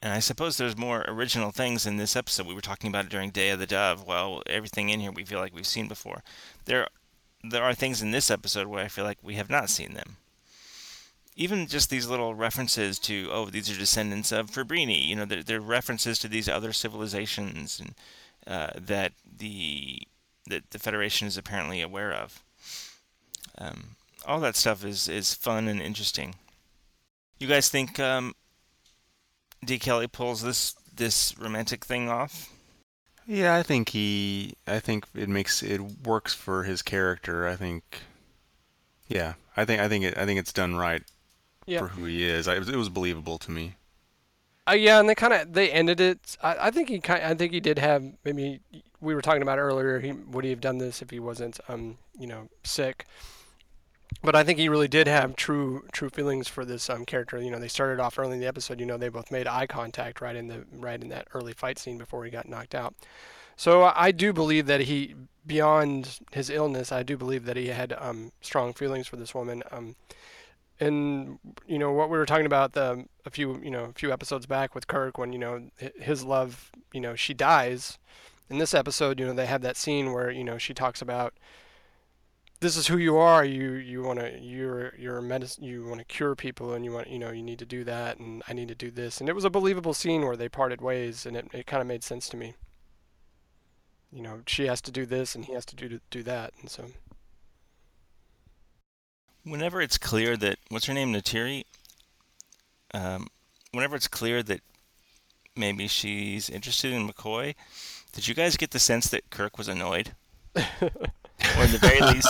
[0.00, 2.46] And I suppose there's more original things in this episode.
[2.46, 4.06] We were talking about it during Day of the Dove.
[4.06, 6.22] Well, everything in here we feel like we've seen before.
[6.66, 6.86] There
[7.42, 10.16] there are things in this episode where I feel like we have not seen them.
[11.40, 15.06] Even just these little references to, oh, these are descendants of Fabrini.
[15.06, 17.94] You know, they're, they're references to these other civilizations and
[18.44, 20.02] uh, that the
[20.48, 22.42] that the Federation is apparently aware of.
[23.56, 23.96] Um,
[24.26, 26.34] all that stuff is is fun and interesting.
[27.38, 28.34] You guys think um,
[29.64, 29.78] D.
[29.78, 32.52] Kelley pulls this this romantic thing off?
[33.26, 34.54] Yeah, I think he.
[34.66, 37.46] I think it makes it works for his character.
[37.46, 38.02] I think.
[39.06, 40.18] Yeah, I think I think it.
[40.18, 41.02] I think it's done right
[41.68, 41.80] Yeah.
[41.80, 42.48] for who he is.
[42.48, 43.74] I, it was believable to me.
[44.68, 46.36] Uh, yeah, and they kind of they ended it.
[46.42, 47.22] I, I think he kind.
[47.22, 48.60] I think he did have maybe
[49.00, 50.00] we were talking about earlier.
[50.00, 53.06] He would he have done this if he wasn't um you know sick.
[54.22, 57.40] But I think he really did have true true feelings for this um character.
[57.40, 58.80] You know, they started off early in the episode.
[58.80, 61.78] You know, they both made eye contact right in the right in that early fight
[61.78, 62.94] scene before he got knocked out.
[63.56, 65.14] So I I do believe that he,
[65.46, 69.62] beyond his illness, I do believe that he had um strong feelings for this woman.
[69.70, 69.96] Um,
[70.80, 74.12] and you know what we were talking about the a few you know a few
[74.12, 77.98] episodes back with Kirk when you know his love you know she dies.
[78.50, 81.34] In this episode you know they have that scene where you know she talks about
[82.60, 83.44] this is who you are.
[83.44, 86.92] You you want to you're you're a medicine you want to cure people and you
[86.92, 89.20] want you know you need to do that and I need to do this.
[89.20, 91.86] And it was a believable scene where they parted ways and it, it kind of
[91.86, 92.54] made sense to me.
[94.12, 96.52] You know she has to do this and he has to do do that.
[96.60, 96.86] And so
[99.48, 101.64] whenever it's clear that what's her name Natira,
[102.94, 103.28] um,
[103.72, 104.60] whenever it's clear that
[105.56, 107.54] maybe she's interested in McCoy,
[108.12, 110.12] did you guys get the sense that Kirk was annoyed,
[110.54, 112.28] or at the very least,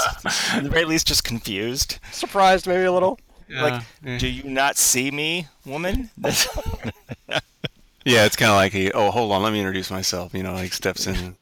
[0.52, 1.98] at the very least, just confused?
[2.12, 3.18] surprised maybe a little
[3.50, 3.83] Like,
[4.18, 6.11] do you not see me, woman?
[8.04, 8.90] Yeah, it's kind of like he.
[8.92, 10.33] Oh, hold on, let me introduce myself.
[10.33, 11.37] You know, like steps in.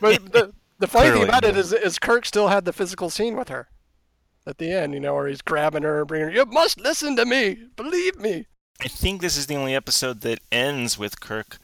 [0.00, 1.28] But the, the funny thing Clearly.
[1.28, 3.68] about it is, is Kirk still had the physical scene with her
[4.46, 7.24] at the end, you know, where he's grabbing her, bringing her, you must listen to
[7.24, 8.46] me, believe me.
[8.82, 11.58] I think this is the only episode that ends with Kirk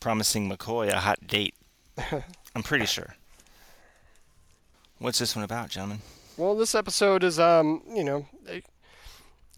[0.00, 1.54] promising McCoy a hot date.
[2.54, 3.14] I'm pretty sure.
[4.98, 6.00] What's this one about, gentlemen?
[6.36, 8.62] Well, this episode is, um, you know, I-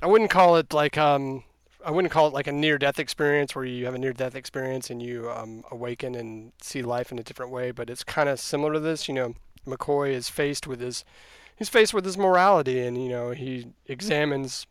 [0.02, 1.42] I wouldn't call it like, um,
[1.84, 5.02] I wouldn't call it like a near-death experience where you have a near-death experience and
[5.02, 8.74] you um, awaken and see life in a different way, but it's kind of similar
[8.74, 9.08] to this.
[9.08, 9.34] You know,
[9.66, 11.04] McCoy is faced with his,
[11.58, 14.66] he's faced with his morality, and you know, he examines,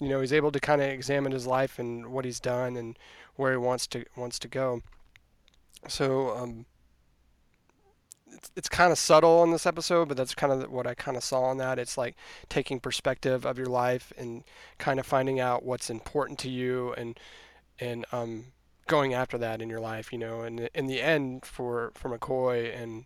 [0.00, 2.98] you know, he's able to kind of examine his life and what he's done and
[3.36, 4.82] where he wants to wants to go.
[5.86, 6.66] So, um,
[8.32, 11.16] it's, it's kind of subtle in this episode, but that's kind of what I kind
[11.16, 11.78] of saw in that.
[11.78, 12.16] It's like
[12.48, 14.44] taking perspective of your life and
[14.78, 17.18] kind of finding out what's important to you and
[17.80, 18.46] and um,
[18.88, 20.40] going after that in your life, you know.
[20.40, 23.04] And in the end, for for McCoy and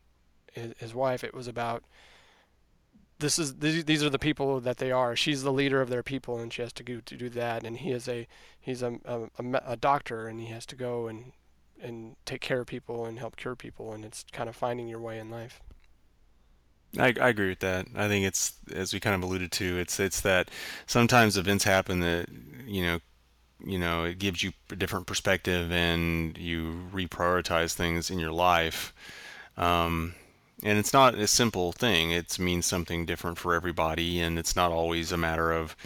[0.53, 1.83] his, his wife, it was about
[3.23, 5.17] this is these, are the people that they are.
[5.17, 7.65] She's the leader of their people, and she has to go to do that.
[7.65, 8.27] And he is a
[8.61, 11.33] he's a a, a, a doctor, and he has to go and
[11.81, 13.93] and take care of people and help cure people.
[13.93, 15.63] And it's kind of finding your way in life.
[16.99, 17.87] I, I agree with that.
[17.95, 19.79] I think it's as we kind of alluded to.
[19.79, 20.51] It's it's that
[20.87, 22.27] sometimes events happen that
[22.67, 22.99] you know,
[23.65, 28.93] you know, it gives you a different perspective and you reprioritize things in your life.
[29.57, 30.15] Um,
[30.63, 32.13] and it's not a simple thing.
[32.13, 35.77] It means something different for everybody, and it's not always a matter of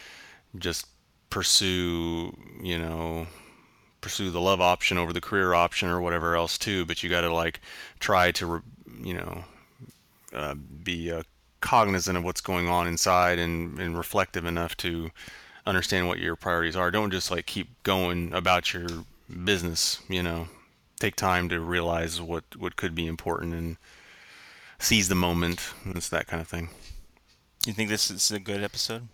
[0.59, 0.87] just
[1.31, 3.27] pursue, you know,
[4.01, 6.85] pursue the love option over the career option or whatever else too.
[6.85, 7.61] But you got to like
[8.01, 8.63] try to,
[9.03, 9.45] you know,
[10.33, 11.23] uh, be uh,
[11.61, 15.11] cognizant of what's going on inside and, and reflective enough to
[15.67, 16.91] understand what your priorities are.
[16.91, 18.87] Don't just like keep going about your
[19.45, 20.01] business.
[20.09, 20.49] You know,
[21.01, 23.77] take time to realize what what could be important and
[24.79, 25.73] seize the moment.
[25.87, 26.69] It's that kind of thing.
[27.67, 29.09] You think this is a good episode?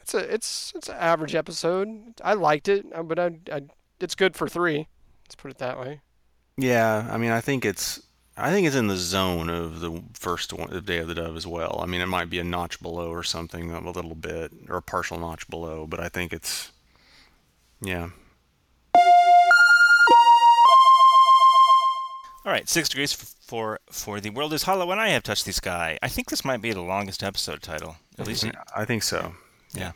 [0.00, 1.88] It's a it's it's an average episode.
[2.22, 3.62] I liked it, uh, but I, I
[4.00, 4.88] it's good for three.
[5.24, 6.00] Let's put it that way.
[6.56, 8.02] Yeah, I mean, I think it's
[8.36, 11.36] I think it's in the zone of the first one, the Day of the Dove
[11.36, 11.78] as well.
[11.80, 14.82] I mean, it might be a notch below or something, a little bit, or a
[14.82, 16.72] partial notch below, but I think it's
[17.80, 18.10] yeah.
[22.44, 25.44] All right, six degrees f- for for the world is hollow and I have touched
[25.44, 25.96] the sky.
[26.02, 27.94] I think this might be the longest episode title.
[28.18, 29.34] At least, I think so.
[29.72, 29.92] yeah.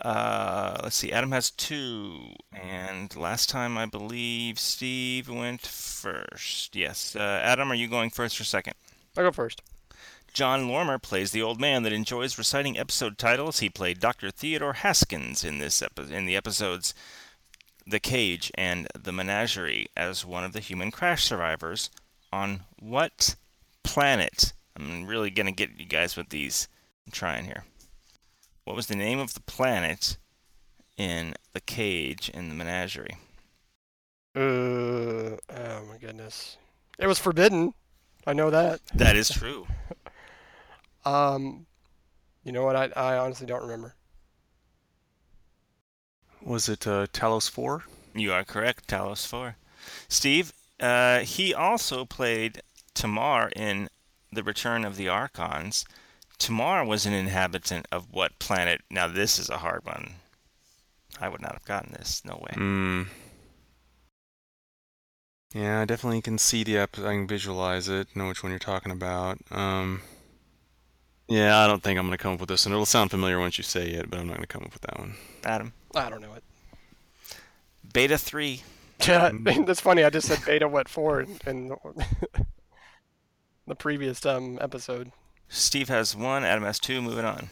[0.00, 1.12] Uh, let's see.
[1.12, 6.74] Adam has two, and last time I believe Steve went first.
[6.74, 7.14] Yes.
[7.14, 8.72] Uh, Adam, are you going first or second?
[9.14, 9.60] I'll go first.
[10.32, 13.58] Jon Lormer plays the old man that enjoys reciting episode titles.
[13.58, 14.30] He played Dr.
[14.30, 16.94] Theodore Haskins in this epi- in the episodes
[17.86, 21.90] The Cage and The Menagerie as one of the human crash survivors
[22.32, 23.36] on what
[23.82, 24.52] planet?
[24.76, 26.68] I'm really going to get you guys with these.
[27.06, 27.64] I'm trying here.
[28.64, 30.16] What was the name of the planet
[30.96, 33.16] in The Cage in The Menagerie?
[34.36, 36.56] Uh, oh my goodness,
[36.98, 37.74] it was forbidden.
[38.26, 38.80] I know that.
[38.94, 39.66] That is true.
[41.04, 41.64] Um,
[42.44, 42.76] you know what?
[42.76, 43.94] I I honestly don't remember.
[46.42, 47.84] Was it uh, Talos Four?
[48.14, 49.56] You are correct, Talos 4.
[50.08, 52.62] Steve, uh, he also played
[52.94, 53.88] Tamar in
[54.32, 55.84] The Return of the Archons.
[56.38, 58.80] Tamar was an inhabitant of what planet?
[58.90, 60.14] Now, this is a hard one.
[61.20, 62.22] I would not have gotten this.
[62.24, 62.54] No way.
[62.54, 63.02] Hmm.
[65.54, 68.58] Yeah, I definitely can see the ep- I can visualize it, know which one you're
[68.58, 69.38] talking about.
[69.50, 70.00] Um,
[71.28, 73.58] yeah, I don't think I'm gonna come up with this, and it'll sound familiar once
[73.58, 75.16] you say it, but I'm not gonna come up with that one.
[75.44, 75.72] Adam.
[75.94, 76.44] I don't know it.
[77.92, 78.62] Beta 3.
[79.06, 79.30] Yeah,
[79.66, 80.04] that's funny.
[80.04, 81.68] I just said beta what for in, in
[83.66, 85.12] the previous um episode.
[85.48, 86.44] Steve has one.
[86.44, 87.02] Adam has two.
[87.02, 87.50] Moving on.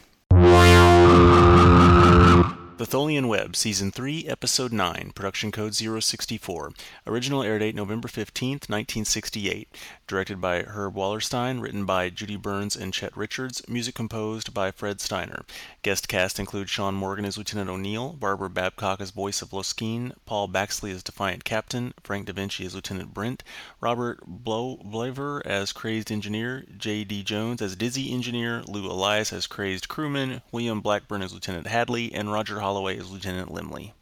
[2.79, 6.71] The Tholian Web, Season 3, Episode 9, Production Code 064.
[7.05, 9.67] Original air date November 15th, 1968.
[10.07, 15.01] Directed by Herb Wallerstein, written by Judy Burns and Chet Richards, music composed by Fred
[15.01, 15.43] Steiner.
[15.81, 20.47] Guest cast includes Sean Morgan as Lieutenant O'Neill, Barbara Babcock as voice of Loskene, Paul
[20.47, 23.43] Baxley as Defiant Captain, Frank Da Vinci as Lieutenant Brent,
[23.81, 27.23] Robert Blow Blaver as Crazed Engineer, J.D.
[27.23, 32.31] Jones as Dizzy Engineer, Lou Elias as Crazed Crewman, William Blackburn as Lieutenant Hadley, and
[32.31, 33.93] Roger Holloway as Lieutenant Lemli.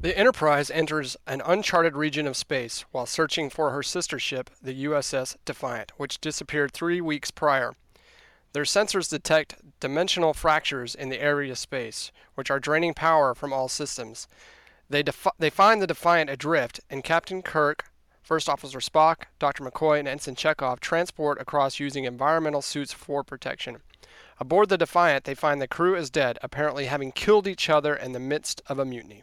[0.00, 4.84] The Enterprise enters an uncharted region of space while searching for her sister ship, the
[4.84, 7.74] USS Defiant, which disappeared three weeks prior.
[8.52, 13.52] Their sensors detect dimensional fractures in the area of space, which are draining power from
[13.52, 14.28] all systems.
[14.88, 17.86] They defi- they find the Defiant adrift, and Captain Kirk,
[18.22, 19.64] First Officer Spock, Dr.
[19.64, 23.78] McCoy, and Ensign Chekov transport across using environmental suits for protection.
[24.38, 28.12] Aboard the Defiant, they find the crew is dead, apparently having killed each other in
[28.12, 29.22] the midst of a mutiny.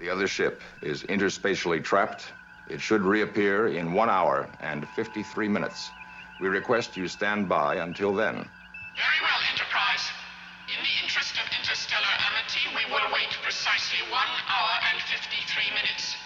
[0.00, 2.32] The other ship is interspatially trapped.
[2.68, 5.90] It should reappear in one hour and 53 minutes.
[6.40, 8.34] We request you stand by until then.
[8.34, 10.08] Very well, Enterprise.
[10.66, 16.16] In the interest of interstellar amity, we will wait precisely one hour and 53 minutes.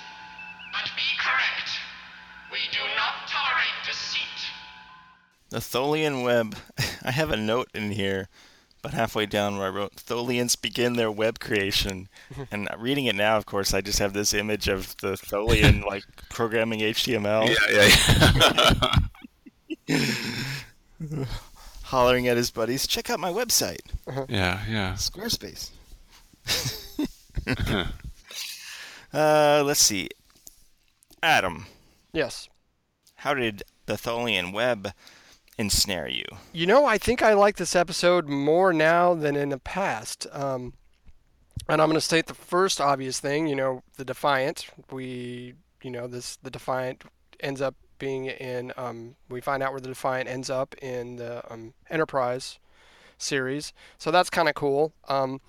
[0.72, 1.76] But be correct.
[2.52, 4.23] We do not tolerate deceit.
[5.50, 6.57] The Tholian web.
[7.02, 8.28] I have a note in here,
[8.83, 12.09] but halfway down where I wrote Tholians begin their web creation.
[12.50, 16.04] and reading it now, of course, I just have this image of the Tholian like
[16.30, 18.98] programming HTML, Yeah,
[19.88, 19.98] yeah,
[21.85, 23.80] hollering at his buddies, "Check out my website,
[24.28, 24.92] yeah, yeah.
[24.94, 25.70] Squarespace."
[29.12, 30.09] uh, let's see.
[31.22, 31.66] Adam,
[32.12, 32.48] Yes.
[33.16, 34.92] how did the Tholian web
[35.59, 36.25] ensnare you?
[36.53, 40.27] You know, I think I like this episode more now than in the past.
[40.33, 40.75] Um,
[41.69, 43.47] and I'm going to state the first obvious thing.
[43.47, 44.67] You know, the Defiant.
[44.90, 47.05] We, you know, this the Defiant
[47.40, 48.73] ends up being in.
[48.77, 52.59] Um, we find out where the Defiant ends up in the um, Enterprise
[53.19, 53.73] series.
[53.99, 54.93] So that's kind of cool.
[55.09, 55.40] Um,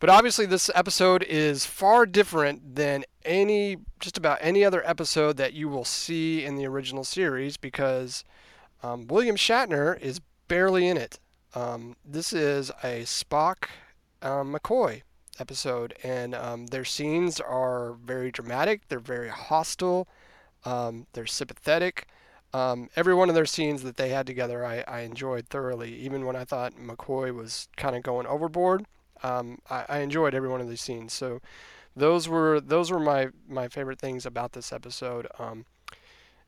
[0.00, 5.54] but obviously, this episode is far different than any, just about any other episode that
[5.54, 8.24] you will see in the original series because
[8.84, 11.18] um, William Shatner is barely in it.
[11.54, 13.68] Um, this is a Spock
[14.20, 15.02] um, McCoy
[15.40, 18.82] episode, and um, their scenes are very dramatic.
[18.88, 20.06] They're very hostile.
[20.64, 22.08] Um, they're sympathetic.
[22.52, 25.94] Um, every one of their scenes that they had together, I, I enjoyed thoroughly.
[25.94, 28.84] Even when I thought McCoy was kind of going overboard,
[29.22, 31.14] I, I enjoyed every one of these scenes.
[31.14, 31.40] So
[31.96, 35.26] those were those were my my favorite things about this episode.
[35.38, 35.64] Um,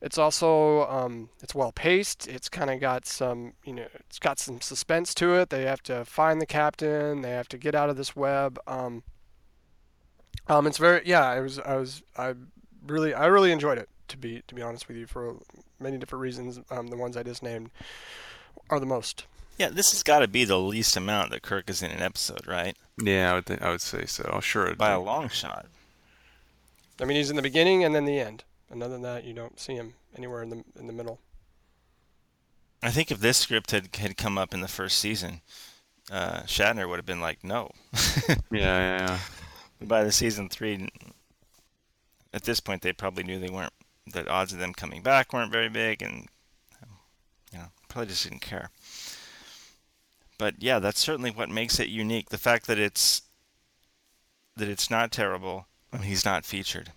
[0.07, 2.29] it's also um, it's well paced.
[2.29, 5.51] It's kind of got some you know it's got some suspense to it.
[5.51, 7.23] They have to find the captain.
[7.23, 8.59] They have to get out of this web.
[8.69, 9.03] Um,
[10.47, 11.25] um, it's very yeah.
[11.29, 12.35] I was I was I
[12.87, 15.37] really I really enjoyed it to be to be honest with you for
[15.81, 16.61] many different reasons.
[16.71, 17.71] Um, the ones I just named
[18.71, 19.27] are the most.
[19.59, 22.47] Yeah, this has got to be the least amount that Kirk is in an episode,
[22.47, 22.77] right?
[23.03, 24.39] Yeah, I would, think, I would say so.
[24.43, 24.67] Sure.
[24.67, 25.67] it'd By a long shot.
[27.01, 28.45] I mean he's in the beginning and then the end.
[28.71, 31.21] And other than that, you don't see him anywhere in the in the middle.
[32.83, 35.41] I think if this script had had come up in the first season,
[36.11, 37.71] uh, Shatner would have been like, no.
[38.51, 39.19] Yeah, yeah,
[39.87, 40.89] By the season three,
[42.33, 43.73] at this point, they probably knew they weren't.
[44.07, 46.29] The odds of them coming back weren't very big, and
[47.53, 48.71] you know, probably just didn't care.
[50.39, 52.29] But yeah, that's certainly what makes it unique.
[52.29, 53.23] The fact that it's
[54.57, 56.93] that it's not terrible and he's not featured.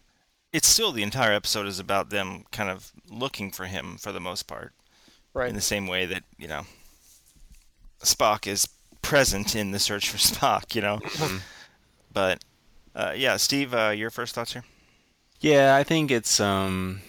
[0.52, 4.20] It's still the entire episode is about them kind of looking for him for the
[4.20, 4.74] most part.
[5.32, 5.50] Right.
[5.50, 6.64] in the same way that you know
[8.02, 8.68] Spock is
[9.02, 11.00] present in the search for Spock, you know.
[12.12, 12.44] but
[12.96, 14.64] uh, yeah, Steve, uh, your first thoughts here?
[15.40, 17.02] Yeah, I think it's um,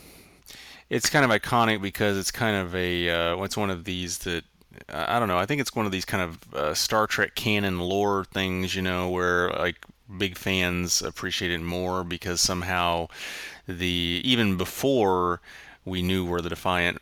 [0.89, 4.45] it's kind of iconic because it's kind of a uh, it's one of these that
[4.89, 5.39] I don't know.
[5.39, 8.83] I think it's one of these kind of uh, Star Trek canon lore things, you
[8.83, 9.85] know, where like
[10.19, 13.09] big fans appreciate it more because somehow
[13.67, 15.41] the even before
[15.85, 16.99] we knew where the Defiant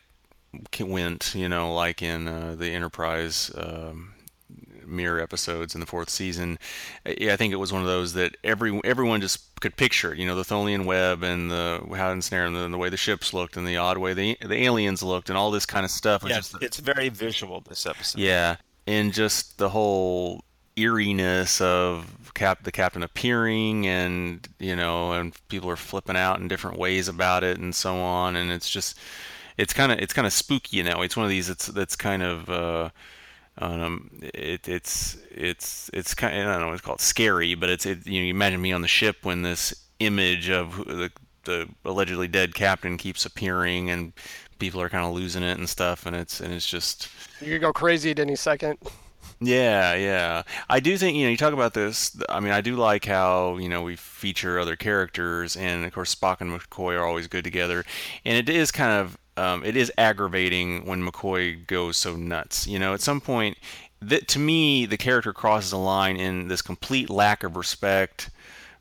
[0.79, 3.51] went, you know, like in uh, the Enterprise.
[3.55, 4.13] Um,
[4.85, 6.57] mirror episodes in the fourth season.
[7.05, 10.15] I think it was one of those that every everyone just could picture.
[10.15, 12.97] You know, the Tholian web and the how and snare and the, the way the
[12.97, 15.91] ships looked and the odd way the the aliens looked and all this kind of
[15.91, 16.23] stuff.
[16.27, 18.19] Yeah, just- it's very visual this episode.
[18.19, 18.55] yeah,
[18.87, 20.43] and just the whole
[20.79, 26.47] eeriness of cap the captain appearing and you know and people are flipping out in
[26.47, 28.97] different ways about it and so on and it's just
[29.59, 31.05] it's kind of it's kind of spooky that way.
[31.05, 32.89] It's one of these that's that's kind of uh,
[33.57, 37.85] um, it, it's it's it's kind of, I don't know it's called scary, but it's
[37.85, 41.11] it, you know you imagine me on the ship when this image of the
[41.43, 44.13] the allegedly dead captain keeps appearing and
[44.59, 47.09] people are kind of losing it and stuff and it's and it's just
[47.41, 48.77] You could go crazy at any second.
[49.41, 50.43] Yeah, yeah.
[50.69, 52.19] I do think, you know, you talk about this.
[52.27, 56.13] I mean, I do like how, you know, we feature other characters, and of course,
[56.13, 57.85] Spock and McCoy are always good together.
[58.25, 62.67] And it is kind of, um, it is aggravating when McCoy goes so nuts.
[62.67, 63.57] You know, at some point,
[64.01, 68.29] that to me, the character crosses a line in this complete lack of respect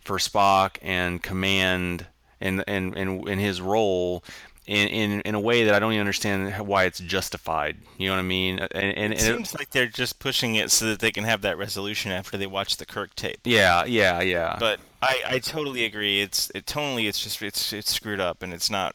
[0.00, 2.06] for Spock and command
[2.40, 4.24] and and and, and his role.
[4.68, 7.78] In, in, in a way that I don't even understand why it's justified.
[7.96, 8.58] You know what I mean?
[8.58, 11.40] And, and, It and seems like they're just pushing it so that they can have
[11.40, 13.40] that resolution after they watch the Kirk tape.
[13.44, 14.58] Yeah, yeah, yeah.
[14.60, 16.20] But I, I totally agree.
[16.20, 18.94] It's it tonally it's just it's it's screwed up and it's not.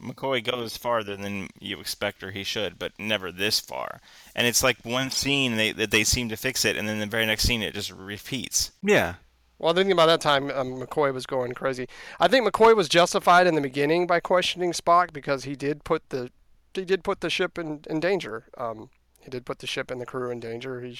[0.00, 4.00] McCoy goes farther than you expect or he should, but never this far.
[4.36, 7.06] And it's like one scene they that they seem to fix it, and then the
[7.06, 8.70] very next scene it just repeats.
[8.82, 9.14] Yeah.
[9.58, 11.88] Well, I think by that time um, McCoy was going crazy.
[12.20, 16.08] I think McCoy was justified in the beginning by questioning Spock because he did put
[16.10, 16.30] the
[16.74, 18.44] he did put the ship in, in danger.
[18.56, 18.90] Um,
[19.20, 20.80] he did put the ship and the crew in danger.
[20.80, 20.98] He,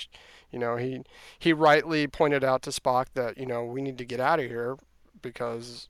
[0.50, 1.02] you know, he
[1.38, 4.46] he rightly pointed out to Spock that you know we need to get out of
[4.46, 4.76] here
[5.22, 5.88] because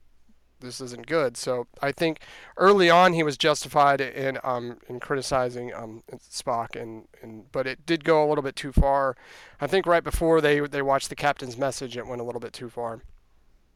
[0.59, 1.37] this isn't good.
[1.37, 2.19] So I think
[2.57, 7.85] early on he was justified in um in criticizing um Spock and, and but it
[7.85, 9.15] did go a little bit too far.
[9.59, 12.53] I think right before they they watched the captain's message it went a little bit
[12.53, 13.01] too far.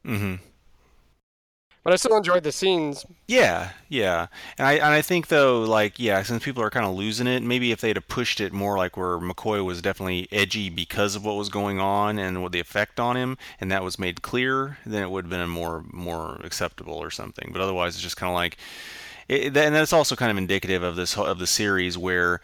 [0.04, 0.36] Mm-hmm.
[1.84, 3.04] But I still enjoyed the scenes.
[3.28, 6.94] Yeah, yeah, and I and I think though, like, yeah, since people are kind of
[6.94, 10.70] losing it, maybe if they'd have pushed it more, like where McCoy was definitely edgy
[10.70, 13.98] because of what was going on and what the effect on him, and that was
[13.98, 17.50] made clear, then it would have been more more acceptable or something.
[17.52, 18.56] But otherwise, it's just kind of like,
[19.28, 22.40] it, and that's also kind of indicative of this of the series where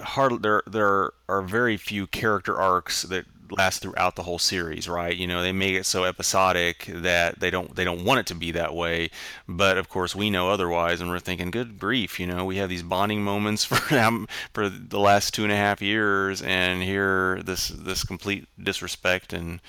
[0.00, 5.16] hard there there are very few character arcs that last throughout the whole series, right?
[5.16, 8.34] You know, they make it so episodic that they don't they don't want it to
[8.34, 9.10] be that way.
[9.48, 12.68] But of course, we know otherwise, and we're thinking, good grief, you know, we have
[12.68, 17.42] these bonding moments for them for the last two and a half years, and here
[17.42, 19.60] this this complete disrespect and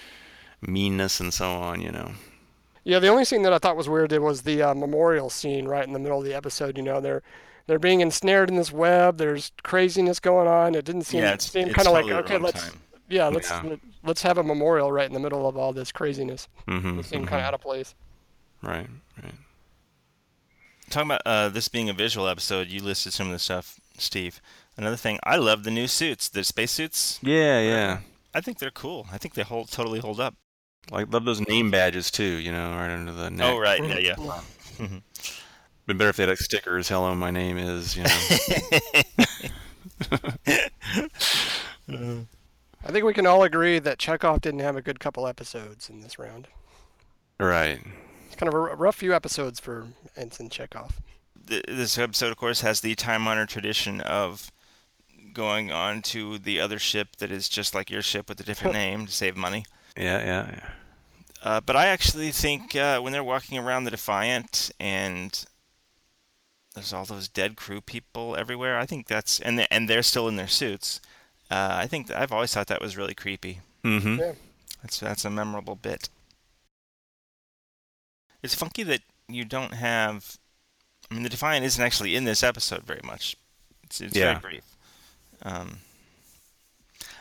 [0.62, 2.12] meanness and so on, you know.
[2.84, 5.86] Yeah, the only scene that I thought was weird was the uh, memorial scene right
[5.86, 6.78] in the middle of the episode.
[6.78, 7.22] You know, they're
[7.68, 9.18] they're being ensnared in this web.
[9.18, 10.76] There's craziness going on.
[10.76, 12.82] It didn't seem Yeah, it's, seem it's kind of totally like okay, let's time.
[13.12, 13.76] Yeah, let's Yeah.
[14.04, 16.48] let's have a memorial right in the middle of all this craziness.
[16.68, 17.94] Mm-hmm, It seemed kind of out of place.
[18.64, 18.88] Right,
[19.22, 19.34] right.
[20.90, 24.42] Talking about uh, this being a visual episode, you listed some of the stuff, Steve.
[24.78, 27.20] Another thing, I love the new suits, the spacesuits.
[27.22, 28.00] Yeah, yeah.
[28.34, 29.08] I think they're cool.
[29.12, 30.36] I think they hold totally hold up.
[30.92, 33.48] Like love those name badges too, you know, right under the neck.
[33.50, 34.16] Oh right, yeah, yeah.
[35.86, 36.90] Been better if they had like stickers.
[36.90, 37.96] Hello, my name is.
[37.98, 38.20] You know.
[42.84, 46.02] I think we can all agree that Chekov didn't have a good couple episodes in
[46.02, 46.48] this round.
[47.40, 47.80] right.
[48.28, 50.92] It's kind of a rough few episodes for Ensign Chekov.
[51.46, 54.52] This episode, of course, has the time-honored tradition of
[55.34, 58.74] going on to the other ship that is just like your ship with a different
[58.82, 59.66] name to save money.
[59.98, 60.70] Yeah, yeah, yeah.
[61.44, 65.44] Uh, but I actually think uh, when they're walking around the Defiant and
[66.76, 70.28] there's all those dead crew people everywhere, I think that's and they, and they're still
[70.28, 71.02] in their suits.
[71.52, 73.60] Uh, I think that, I've always thought that was really creepy.
[73.84, 74.20] Mm-hmm.
[74.20, 74.34] Yeah.
[74.82, 76.10] That's that's a memorable bit.
[78.42, 80.38] It's funky that you don't have.
[81.10, 83.36] I mean, the Defiant isn't actually in this episode very much.
[83.84, 84.40] It's, it's Yeah.
[84.40, 84.64] very brief.
[85.44, 85.80] Um,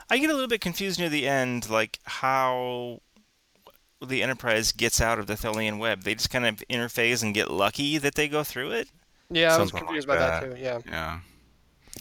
[0.09, 3.01] I get a little bit confused near the end, like how
[4.01, 6.03] the Enterprise gets out of the Tholian web.
[6.03, 8.89] They just kind of interface and get lucky that they go through it.
[9.29, 10.41] Yeah, I was confused like by that.
[10.43, 10.57] that.
[10.57, 10.63] too.
[10.63, 10.79] Yeah.
[10.87, 11.21] Yeah.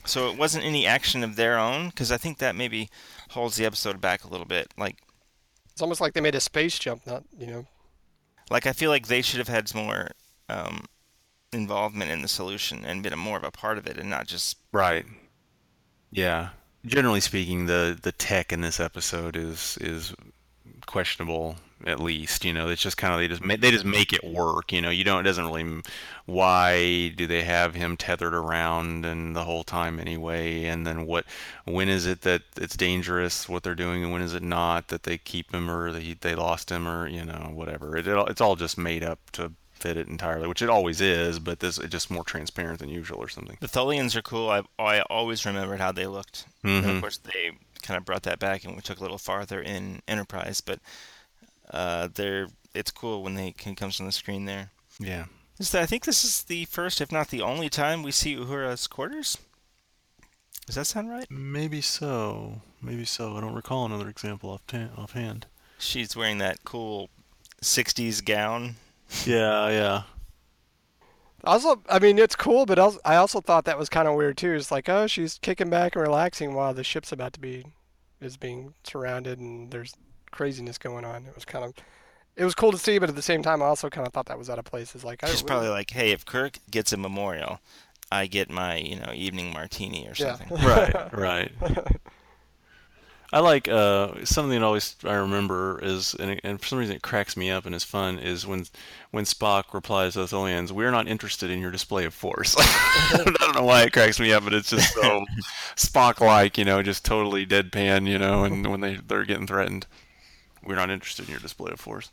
[0.06, 2.90] So it wasn't any action of their own, because I think that maybe
[3.32, 4.74] holds the episode back a little bit.
[4.78, 4.98] Like,
[5.72, 7.66] It's almost like they made a space jump, not you know.
[8.50, 10.12] like I feel like they should have had more
[10.50, 10.86] um,
[11.52, 14.28] involvement in the solution and been a more of a part of it, and not
[14.28, 15.06] just Right.
[16.12, 16.50] Yeah.
[16.86, 20.14] Generally speaking, the the tech in this episode is is
[20.86, 22.44] questionable at least.
[22.46, 24.72] You know, it's just kind of they just ma- they just make it work.
[24.72, 25.82] You know, you don't it doesn't really
[26.26, 30.66] why do they have him tethered around and the whole time anyway?
[30.66, 31.26] And then what?
[31.66, 35.04] When is it that it's dangerous what they're doing, and when is it not that
[35.04, 37.98] they keep him or they they lost him or you know whatever?
[37.98, 41.40] It, it it's all just made up to fit it entirely, which it always is.
[41.40, 43.58] But this is just more transparent than usual or something.
[43.62, 44.50] the Tholians are cool.
[44.50, 46.46] I I always remembered how they looked.
[46.64, 46.96] And Mhm.
[46.96, 47.52] of course, they
[47.82, 50.62] kind of brought that back, and we took a little farther in Enterprise.
[50.62, 50.80] But
[51.72, 54.72] uh, they're it's cool when they can comes on the screen there.
[55.00, 55.26] Yeah.
[55.60, 58.36] Is that, I think this is the first, if not the only time, we see
[58.36, 59.38] Uhura's quarters.
[60.66, 61.26] Does that sound right?
[61.30, 62.62] Maybe so.
[62.82, 63.36] Maybe so.
[63.36, 65.48] I don't recall another example off ta- offhand.
[65.80, 67.10] She's wearing that cool
[67.62, 68.76] '60s gown.
[69.26, 70.04] Yeah, yeah.
[71.44, 74.38] Also, I mean, it's cool, but also, I also thought that was kind of weird
[74.38, 74.54] too.
[74.54, 77.66] It's like, oh, she's kicking back and relaxing while the ship's about to be
[78.22, 79.96] is being surrounded and there's
[80.32, 81.26] craziness going on.
[81.26, 81.74] It was kind of,
[82.36, 84.28] it was cool to see, but at the same time, I also kind of thought
[84.28, 84.96] that was out of place.
[84.96, 87.60] It's like, I, She's probably like, "Hey, if Kirk gets a memorial,
[88.12, 90.36] I get my you know evening martini or Yeah.
[90.38, 91.52] something." Right, right.
[93.32, 97.04] I like uh, something that always I remember is, and, and for some reason it
[97.04, 98.66] cracks me up and is fun, is when
[99.12, 103.22] when Spock replies to the Tholians, "We're not interested in your display of force." I
[103.40, 105.24] don't know why it cracks me up, but it's just so
[105.76, 109.86] Spock-like, you know, just totally deadpan, you know, and when they they're getting threatened.
[110.64, 112.12] We're not interested in your display of force.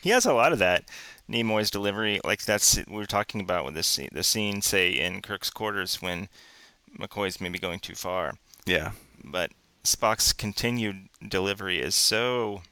[0.00, 0.84] He has a lot of that.
[1.28, 5.20] Nimoy's delivery, like that's we were talking about with this scene, the scene, say in
[5.20, 6.28] Kirk's quarters when
[6.98, 8.34] McCoy's maybe going too far.
[8.64, 8.92] Yeah,
[9.24, 9.50] But
[9.84, 12.62] Spock's continued delivery is so.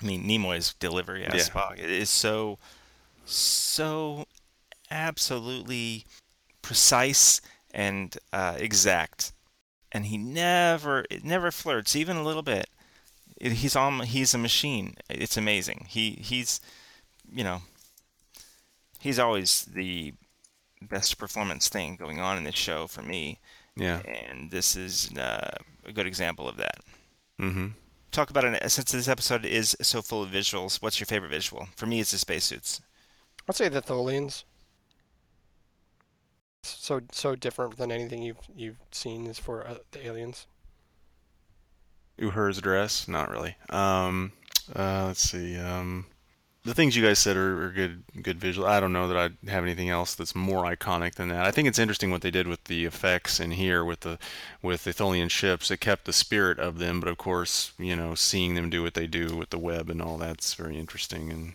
[0.00, 1.42] I mean, Nimoy's delivery as Yeah.
[1.42, 2.58] Spock is so,
[3.24, 4.26] so
[4.90, 6.04] absolutely
[6.62, 7.40] precise
[7.72, 9.32] and uh, exact,
[9.90, 12.68] and he never, it never flirts even a little bit.
[13.40, 14.96] It- he's on, he's a machine.
[15.08, 15.86] It's amazing.
[15.88, 16.60] He he's,
[17.30, 17.62] you know,
[19.00, 20.14] he's always the
[20.80, 23.38] best performance thing going on in this show for me
[23.78, 24.00] yeah.
[24.06, 25.50] and this is uh,
[25.84, 26.78] a good example of that.
[27.40, 27.68] Mm-hmm.
[28.10, 30.82] Talk about it since this episode is so full of visuals.
[30.82, 31.68] What's your favorite visual?
[31.76, 32.80] For me, it's the spacesuits.
[33.48, 34.44] I'd say the Tholians.
[36.64, 40.46] So so different than anything you've you've seen is for uh, the aliens.
[42.18, 43.08] Uhura's dress?
[43.08, 43.56] Not really.
[43.70, 44.32] Um,
[44.74, 45.56] uh, let's see.
[45.56, 46.06] Um,
[46.64, 48.66] the things you guys said are, are good, good visual.
[48.66, 51.46] I don't know that I have anything else that's more iconic than that.
[51.46, 54.18] I think it's interesting what they did with the effects in here with the
[54.60, 55.70] with the Tholian ships.
[55.70, 58.94] It kept the spirit of them, but of course, you know, seeing them do what
[58.94, 61.54] they do with the web and all that's very interesting and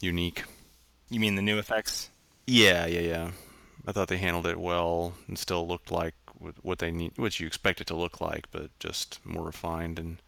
[0.00, 0.44] unique.
[1.10, 2.08] You mean the new effects?
[2.46, 3.30] Yeah, yeah, yeah.
[3.86, 7.38] I thought they handled it well and still looked like what what they need, what
[7.40, 10.18] you expect it to look like, but just more refined and.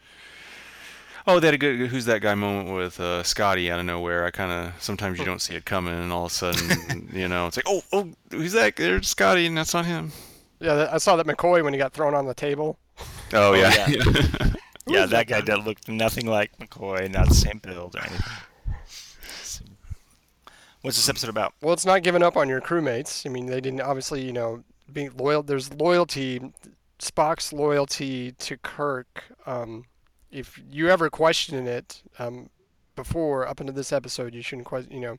[1.28, 4.24] Oh, they had a good "Who's that guy?" moment with uh, Scotty out of nowhere.
[4.24, 7.26] I kind of sometimes you don't see it coming, and all of a sudden, you
[7.26, 8.76] know, it's like, oh, oh, who's that?
[8.76, 10.12] There's Scotty, and that's not him.
[10.60, 12.78] Yeah, I saw that McCoy when he got thrown on the table.
[13.32, 13.88] Oh, yeah.
[13.88, 14.02] yeah,
[14.86, 18.20] yeah, that guy that looked nothing like McCoy, not the same build or anything.
[20.82, 21.54] What's this episode about?
[21.60, 23.26] Well, it's not giving up on your crewmates.
[23.26, 24.62] I mean, they didn't obviously, you know,
[24.92, 25.42] being loyal.
[25.42, 26.40] There's loyalty,
[26.98, 29.24] Spock's loyalty to Kirk.
[29.46, 29.84] Um,
[30.30, 32.50] if you ever question it um,
[32.94, 34.92] before, up into this episode, you shouldn't question.
[34.92, 35.16] You know,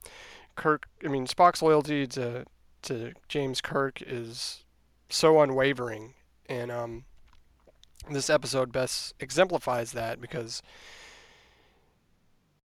[0.56, 0.88] Kirk.
[1.04, 2.46] I mean, Spock's loyalty to
[2.84, 4.64] to James Kirk is
[5.10, 6.14] so unwavering,
[6.48, 7.06] and um,
[8.10, 10.62] this episode best exemplifies that because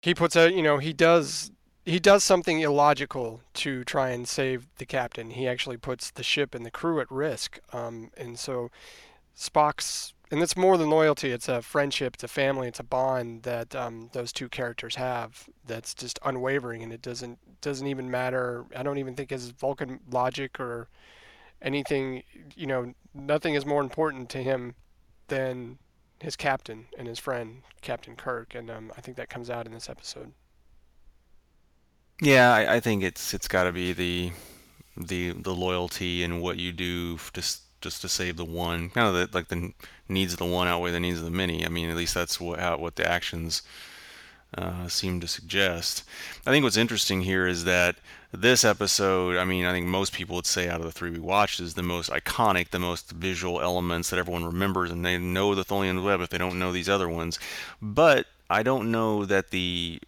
[0.03, 0.55] he puts out.
[0.55, 1.51] You know, he does
[1.87, 5.30] he does something illogical to try and save the captain.
[5.30, 7.61] He actually puts the ship and the crew at risk.
[7.72, 8.72] Um, and so
[9.37, 11.30] Spock's, and it's more than loyalty.
[11.30, 12.14] It's a friendship.
[12.14, 12.66] It's a family.
[12.66, 15.49] It's a bond that um, those two characters have.
[15.64, 18.64] That's just unwavering, and it doesn't doesn't even matter.
[18.74, 20.89] I don't even think his Vulcan logic or
[21.62, 22.24] anything.
[22.57, 24.74] You know, nothing is more important to him
[25.28, 25.78] than
[26.20, 28.57] his captain and his friend, Captain Kirk.
[28.57, 30.32] And um, I think that comes out in this episode.
[32.20, 32.52] Yeah.
[32.54, 34.32] I, I think it's it's got to be the
[34.96, 38.90] the the loyalty and what you do just just to save the one.
[38.90, 39.72] Kind of the, like the
[40.08, 41.64] needs of the one outweigh the needs of the many.
[41.64, 43.62] I mean, at least that's what how, what the actions
[44.56, 46.04] uh, seem to suggest.
[46.46, 47.96] I think what's interesting here is that
[48.32, 51.18] this episode, I mean, I think most people would say out of the three we
[51.18, 55.54] watched is the most iconic, the most visual elements that everyone remembers, and they know
[55.54, 57.38] the Tholian web if they don't know these other ones.
[57.80, 60.00] But I don't know that the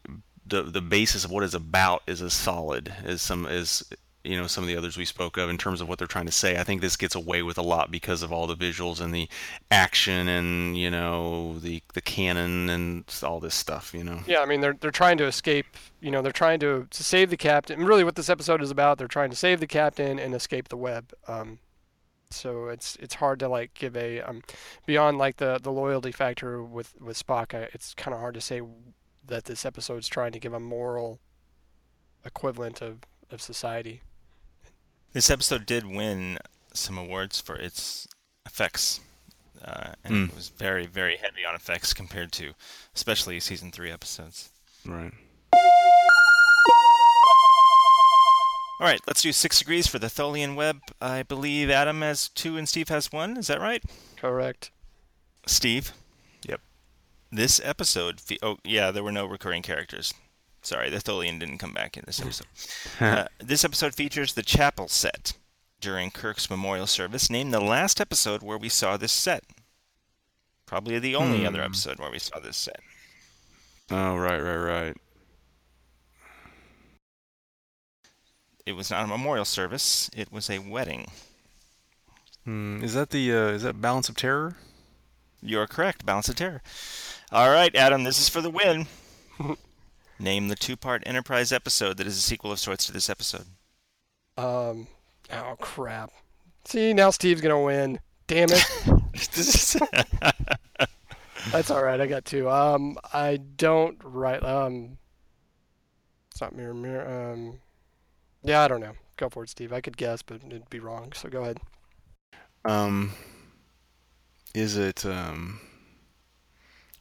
[0.49, 3.85] the the basis of what it's about is as solid as some as
[4.25, 6.27] you know some of the others we spoke of in terms of what they're trying
[6.27, 6.59] to say.
[6.59, 9.29] I think this gets away with a lot because of all the visuals and the
[9.71, 13.95] action and you know the the canon and all this stuff.
[13.95, 14.21] You know.
[14.27, 15.67] Yeah, I mean they're they're trying to escape.
[16.01, 17.85] You know, they're trying to, to save the captain.
[17.85, 20.77] Really, what this episode is about, they're trying to save the captain and escape the
[20.77, 21.13] web.
[21.27, 21.59] Um,
[22.31, 24.43] so it's it's hard to like give a um,
[24.87, 27.55] beyond like the the loyalty factor with with Spock.
[27.55, 28.61] It's kind of hard to say
[29.29, 31.21] that this episode's trying to give a moral
[32.25, 32.99] equivalent of
[33.31, 34.03] of society.
[35.13, 36.39] This episode did win
[36.73, 38.07] some awards for its
[38.47, 39.01] effects,
[39.65, 42.53] uh, and it was very, very heavy on effects compared to,
[42.95, 44.51] especially season three episodes.
[44.87, 45.13] Right.
[48.81, 50.81] All right, let's do six degrees for the Tholian web.
[51.01, 53.37] I believe Adam has two and Steve has one.
[53.37, 53.83] Is that right?
[54.17, 54.71] Correct.
[55.47, 55.93] Steve.
[57.31, 58.21] This episode.
[58.21, 60.15] Fe- oh, yeah, there were no recurring characters.
[60.63, 62.47] Sorry, the Tholian didn't come back in this episode.
[63.01, 65.35] uh, this episode features the chapel set
[65.81, 67.31] during Kirk's memorial service.
[67.31, 69.45] Name the last episode where we saw this set.
[70.67, 72.81] Probably the only other episode where we saw this set.
[73.91, 74.97] Oh, right, right, right.
[78.67, 80.11] It was not a memorial service.
[80.15, 81.07] It was a wedding.
[82.45, 82.83] Hmm.
[82.83, 84.57] Is that the uh, is that Balance of Terror?
[85.41, 86.05] You're correct.
[86.05, 86.61] Balance of Terror.
[87.31, 88.87] All right, Adam, this is for the win.
[90.19, 93.45] Name the two-part Enterprise episode that is a sequel of sorts to this episode.
[94.39, 94.87] Um.
[95.31, 96.11] Oh crap.
[96.65, 98.01] See now Steve's gonna win.
[98.29, 98.65] Damn it.
[101.53, 102.01] That's all right.
[102.01, 102.49] I got two.
[102.49, 104.43] Um, I don't write.
[104.43, 104.97] Um,
[106.31, 107.33] it's not mirror mirror.
[107.33, 107.59] Um,
[108.43, 108.93] yeah, I don't know.
[109.19, 109.75] Go for it, Steve.
[109.75, 111.13] I could guess, but it'd be wrong.
[111.15, 111.59] So go ahead.
[112.65, 113.13] Um,
[114.55, 115.61] is it um?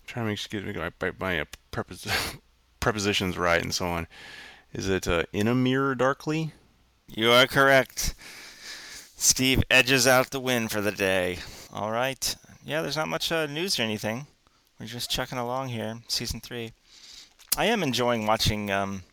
[0.08, 2.40] Trying to make sure get my, my, uh, prepos-
[2.80, 4.08] prepositions right and so on.
[4.74, 6.54] Is it uh, in a mirror darkly?
[7.08, 8.16] You are correct.
[9.16, 11.40] Steve edges out the win for the day.
[11.72, 12.36] All right.
[12.66, 14.28] Yeah, there's not much uh, news or anything.
[14.80, 16.74] We're just chucking along here, season three.
[17.58, 18.70] I am enjoying watching.
[18.70, 19.04] Um,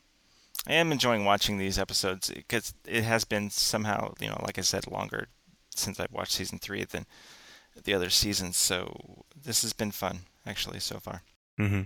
[0.66, 4.62] I am enjoying watching these episodes because it has been somehow, you know, like I
[4.62, 5.28] said, longer
[5.70, 7.06] since I've watched season three than
[7.84, 8.56] the other seasons.
[8.56, 11.22] So this has been fun, actually, so far.
[11.58, 11.82] Mm-hmm.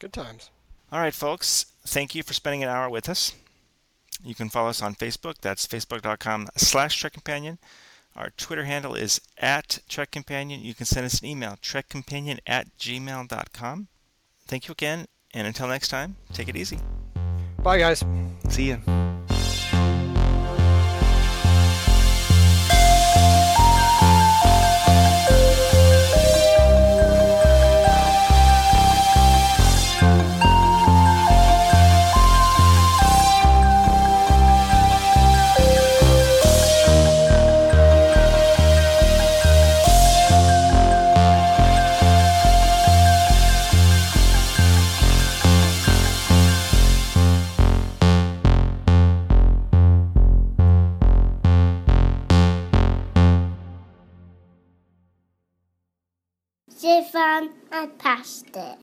[0.00, 0.50] Good times.
[0.90, 1.66] All right, folks.
[1.86, 3.34] Thank you for spending an hour with us.
[4.24, 5.36] You can follow us on Facebook.
[5.40, 7.58] That's facebook.com slash Trek Companion.
[8.14, 10.60] Our Twitter handle is at Trek Companion.
[10.60, 13.88] You can send us an email, trekcompanion at gmail.com.
[14.46, 16.78] Thank you again, and until next time, take it easy.
[17.62, 18.04] Bye, guys.
[18.48, 19.21] See ya.
[57.32, 58.78] Stefan, I passed it.